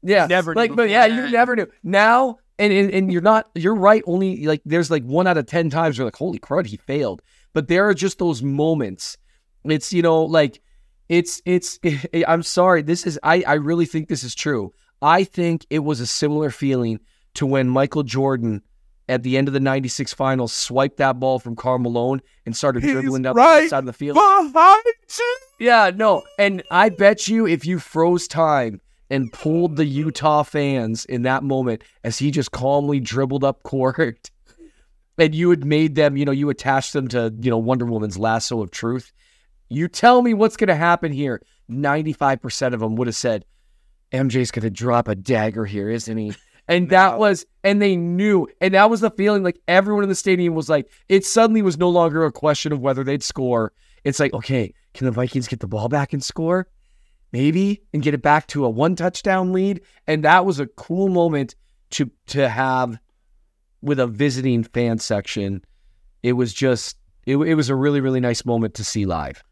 [0.03, 1.15] Yeah, never knew like, but yeah, that.
[1.15, 1.65] you never knew.
[1.81, 3.49] Now, and, and and you're not.
[3.55, 4.03] You're right.
[4.05, 7.23] Only like there's like one out of ten times you're like, holy crud, he failed.
[7.53, 9.17] But there are just those moments.
[9.63, 10.61] It's you know like
[11.09, 11.79] it's it's.
[12.27, 12.83] I'm sorry.
[12.83, 14.75] This is I I really think this is true.
[15.01, 16.99] I think it was a similar feeling
[17.33, 18.61] to when Michael Jordan
[19.09, 22.83] at the end of the 96 finals swiped that ball from Karl Malone and started
[22.83, 24.17] He's dribbling down right the side of the field.
[25.59, 26.23] Yeah, no.
[26.37, 31.43] And I bet you if you froze time and pulled the Utah fans in that
[31.43, 34.29] moment as he just calmly dribbled up court
[35.17, 38.17] and you had made them, you know, you attached them to, you know, Wonder Woman's
[38.17, 39.11] lasso of truth.
[39.69, 41.41] You tell me what's going to happen here.
[41.69, 43.45] 95% of them would have said,
[44.11, 46.33] MJ's going to drop a dagger here, isn't he?
[46.67, 50.15] And that was, and they knew, and that was the feeling like everyone in the
[50.15, 53.71] stadium was like, it suddenly was no longer a question of whether they'd score.
[54.03, 56.67] It's like, okay, can the Vikings get the ball back and score?
[57.31, 59.81] Maybe, and get it back to a one touchdown lead.
[60.07, 61.55] And that was a cool moment
[61.91, 62.99] to to have
[63.81, 65.63] with a visiting fan section.
[66.23, 69.43] It was just, it, it was a really, really nice moment to see live.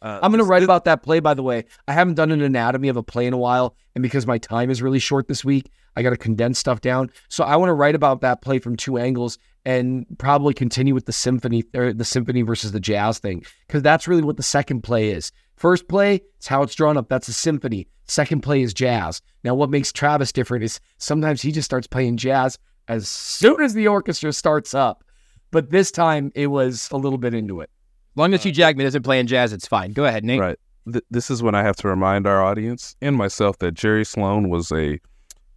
[0.00, 1.64] Uh, I'm going to write this- about that play, by the way.
[1.88, 3.76] I haven't done an anatomy of a play in a while.
[3.94, 7.10] And because my time is really short this week, I got to condense stuff down.
[7.28, 11.06] So I want to write about that play from two angles and probably continue with
[11.06, 13.44] the symphony or the symphony versus the jazz thing.
[13.66, 15.32] Because that's really what the second play is.
[15.56, 17.08] First play, it's how it's drawn up.
[17.08, 17.86] That's a symphony.
[18.08, 19.22] Second play is jazz.
[19.44, 23.74] Now, what makes Travis different is sometimes he just starts playing jazz as soon as
[23.74, 25.04] the orchestra starts up.
[25.50, 27.70] But this time it was a little bit into it.
[28.14, 29.92] As long as Hugh Jackman isn't playing jazz, it's fine.
[29.92, 30.40] Go ahead, Nate.
[30.40, 30.58] Right.
[30.90, 34.48] Th- this is when I have to remind our audience and myself that Jerry Sloan
[34.48, 34.98] was a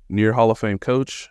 [0.09, 1.29] near Hall of Fame coach,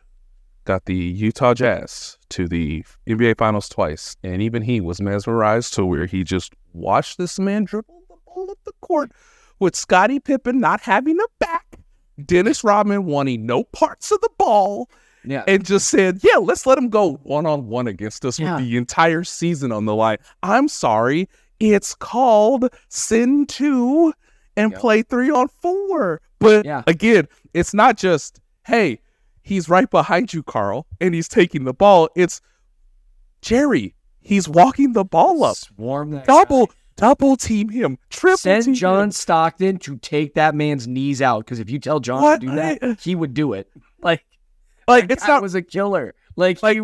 [0.65, 5.85] got the Utah Jazz to the NBA Finals twice, and even he was mesmerized to
[5.85, 9.13] where he just watched this man dribble the ball up the court
[9.61, 11.79] with Scottie Pippen not having a back,
[12.25, 14.89] Dennis Rodman wanting no parts of the ball,
[15.25, 15.45] Yeah.
[15.47, 18.57] and just said, "Yeah, let's let him go one on one against us Yeah.
[18.57, 21.29] with the entire season on the line." I'm sorry,
[21.61, 24.13] it's called Sin Two
[24.57, 24.81] and Yep.
[24.81, 26.21] play three on four.
[26.41, 26.83] But Yeah.
[26.87, 29.01] again, it's not just hey,
[29.43, 32.09] he's right behind you, Karl, and he's taking the ball.
[32.17, 32.41] It's
[33.43, 33.95] Jerry.
[34.21, 35.57] He's walking the ball up.
[35.57, 37.99] Swarm that Double, double team him.
[38.09, 39.11] Triple Send team John him.
[39.11, 42.41] Stockton to take that man's knees out because if you tell John What?
[42.41, 43.71] to do that, he would do it.
[44.03, 44.25] Like,
[44.89, 46.15] Like it's not was a killer.
[46.37, 46.79] Like, like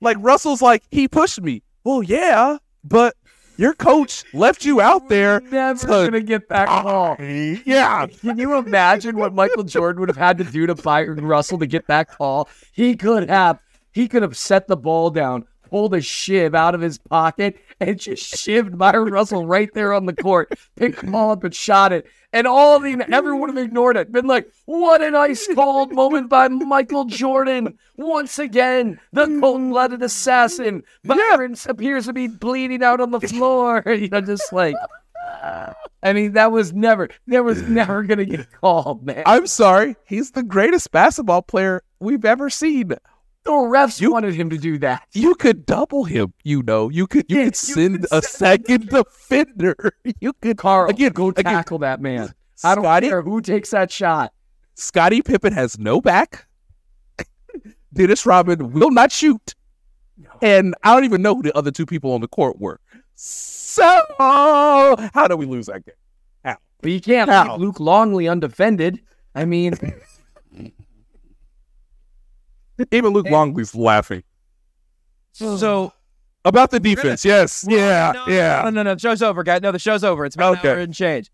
[0.00, 1.62] like Russell's like he pushed me.
[1.84, 3.14] Well, yeah, but
[3.56, 5.40] your coach left you out there.
[5.50, 7.16] never to- gonna get that call.
[7.20, 11.58] Yeah, Can you imagine what Michael Jordan would have had to do to Byron Russell
[11.58, 12.48] to get that call?
[12.72, 13.58] He could have.
[13.92, 17.98] He could have set the ball down, pulled a shiv out of his pocket, and
[18.00, 20.52] just shivved Byron Russell right there on the court.
[20.76, 22.06] Picked the ball up and shot it.
[22.32, 24.10] And all the everyone would have ignored it.
[24.10, 27.78] Been like, what an ice cold moment by Michael Jordan.
[27.96, 30.82] Once again, the cold-blooded assassin.
[31.04, 33.82] Byron appears to be bleeding out on the floor.
[34.02, 34.74] You know, just like
[36.02, 39.22] I mean, that was never, that was never gonna get called, man.
[39.26, 39.96] I'm sorry.
[40.04, 42.94] He's the greatest basketball player we've ever seen.
[43.44, 45.02] The refs you, wanted him to do that.
[45.12, 46.32] You could double him.
[46.44, 49.92] You know, you could you Yeah, could you send could a second defender.
[50.20, 52.32] You could Karl, again go again, tackle that man.
[52.62, 54.32] I don't care who takes that shot.
[54.74, 56.46] Scottie Pippen has no back.
[57.92, 59.54] Dennis Rodman will not shoot.
[60.40, 62.80] And I don't even know who the other two people on the court were.
[63.14, 65.94] So how do we lose that game?
[66.82, 67.52] But you can't How?
[67.52, 69.00] leave Luke Longley undefended.
[69.34, 69.74] I mean,
[72.92, 74.22] Even Luke Longley's laughing
[75.32, 75.92] So
[76.44, 77.24] about the defense.
[77.24, 78.62] Yes, yeah, no, yeah.
[78.64, 78.94] Oh, no, no, no.
[78.94, 79.62] The show's over, guys.
[79.62, 80.24] No, the show's over.
[80.24, 80.68] It's been Okay.
[80.70, 81.30] an hour and change.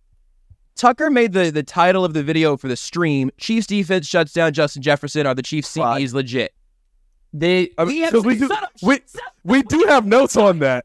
[0.76, 3.30] Tucker made the, the title of the video for the stream.
[3.38, 5.26] Chiefs defense shuts down Justin Jefferson.
[5.26, 6.52] Are the Chiefs CEs legit?
[7.32, 8.48] they I mean, have 'cause we do,
[8.82, 9.00] we,
[9.44, 10.84] we do have notes on that.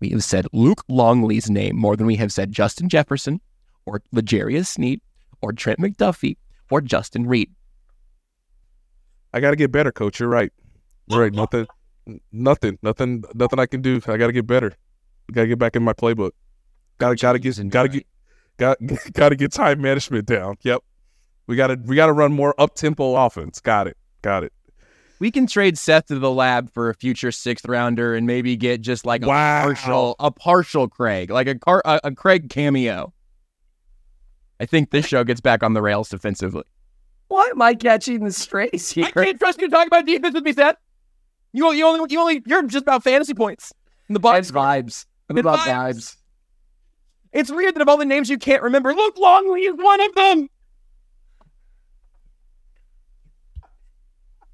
[0.00, 3.40] We have said Luke Longley's name more than we have said Justin Jefferson
[3.88, 5.00] or L'Jarius Sneed
[5.40, 6.36] or Trent McDuffie
[6.70, 7.50] or Justin Reid.
[9.32, 10.20] I got to get better, coach.
[10.20, 10.52] You're right.
[11.06, 11.32] You're right.
[11.32, 11.66] Nothing,
[12.32, 14.00] nothing, nothing, nothing I can do.
[14.06, 14.72] I got to get better.
[15.32, 16.30] Got to get back in my playbook.
[16.98, 18.06] Got to, got to get, got to get,
[18.56, 18.78] got,
[19.12, 20.56] got to get time management down.
[20.62, 20.80] Yep.
[21.46, 23.60] We got to, we got to run more up tempo offense.
[23.60, 23.96] Got it.
[24.22, 24.52] Got it.
[25.20, 28.80] we can trade Seth to the lab for a future sixth rounder and maybe get
[28.80, 29.62] just like a Wow.
[29.62, 33.12] partial a partial Craig, like a car a, a Craig cameo.
[34.60, 36.64] I think this show gets back on the rails defensively.
[37.28, 39.06] Why am I catching the strays here?
[39.06, 40.76] I can't trust you to talk about defense with me, Seth.
[41.52, 43.72] You, you only you only you're just about fantasy points.
[44.08, 45.06] In the box vibes.
[45.28, 45.94] I'm It's about vibes.
[45.94, 46.16] vibes.
[47.32, 50.14] It's weird that of all the names you can't remember, Luke Longley is one of
[50.14, 50.48] them.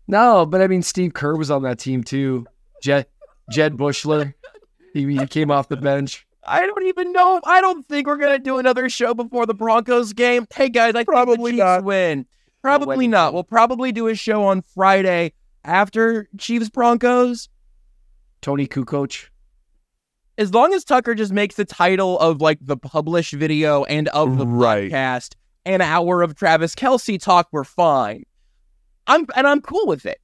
[0.07, 2.46] No, but I mean, Steve Kerr was on that team too.
[2.82, 3.07] Jud
[3.50, 4.34] Jud Buechler,
[4.92, 6.26] he, he came off the bench.
[6.47, 7.40] I don't even know.
[7.45, 10.47] I don't think we're gonna do another show before the Broncos game.
[10.55, 11.84] Hey guys, I Probably think the Chiefs not.
[11.84, 12.26] win.
[12.62, 13.34] Probably not.
[13.34, 15.32] We'll probably do a show on Friday
[15.64, 17.49] after Chiefs Broncos.
[18.42, 19.28] Toni Kukoc.
[20.36, 24.36] As long as Tucker just makes the title of like the published video and of
[24.38, 24.90] the Right.
[24.90, 25.34] podcast
[25.66, 28.24] an hour of Travis Kelce talk, we're fine.
[29.07, 30.18] I'm and I'm cool with it.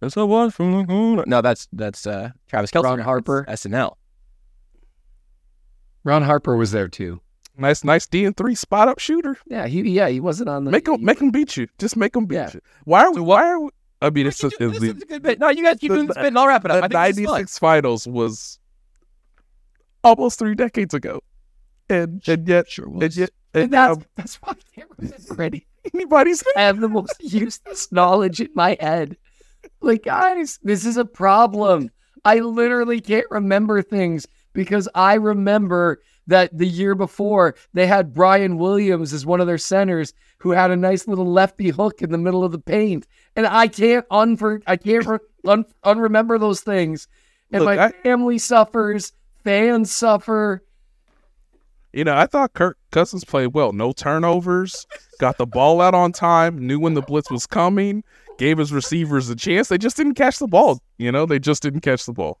[0.00, 1.24] That's a watch from the corner.
[1.26, 2.84] No, that's that's uh Travis Kelce.
[2.84, 3.44] Ron Harper.
[3.48, 3.94] SNL.
[6.04, 7.20] Ron Harper was there too.
[7.56, 9.36] Nice, nice D and three spot up shooter.
[9.46, 10.70] Yeah, he yeah he wasn't on the.
[10.70, 11.66] Make him, make him beat you.
[11.78, 12.50] Just make him beat Yeah.
[12.54, 12.60] you.
[12.84, 13.20] Why are we?
[13.20, 13.70] Why are we?
[14.00, 15.40] I mean, it's This just it's is a good bit.
[15.40, 16.88] No, you guys keep the- doing this bit and I'll wrap it up.
[16.88, 17.32] The think this is fun.
[17.34, 18.58] '96 finals was
[20.04, 21.20] almost three decades ago,
[21.88, 23.16] and and yet, Sure and was.
[23.16, 25.66] yet, and And that's um, that's why I can't remember any.
[25.94, 29.16] anybody's I have the most useless knowledge in my head.
[29.80, 31.90] Like, guys, this is a problem.
[32.24, 34.26] I literally can't remember things
[34.58, 39.56] because I remember that the year before they had Brian Williams as one of their
[39.56, 43.06] centers who had a nice little lefty hook in the middle of the paint,
[43.36, 47.06] and I can't unfor I can't re- un- unremember those things,
[47.52, 49.12] and Look, my I- family suffers,
[49.44, 50.64] fans suffer.
[51.92, 53.72] You know, I thought Kirk Cousins played well.
[53.72, 54.88] No turnovers,
[55.20, 58.02] got the ball out on time, knew when the blitz was coming,
[58.38, 59.68] gave his receivers a chance.
[59.68, 60.80] They just didn't catch the ball.
[60.98, 62.40] You know, they just didn't catch the ball.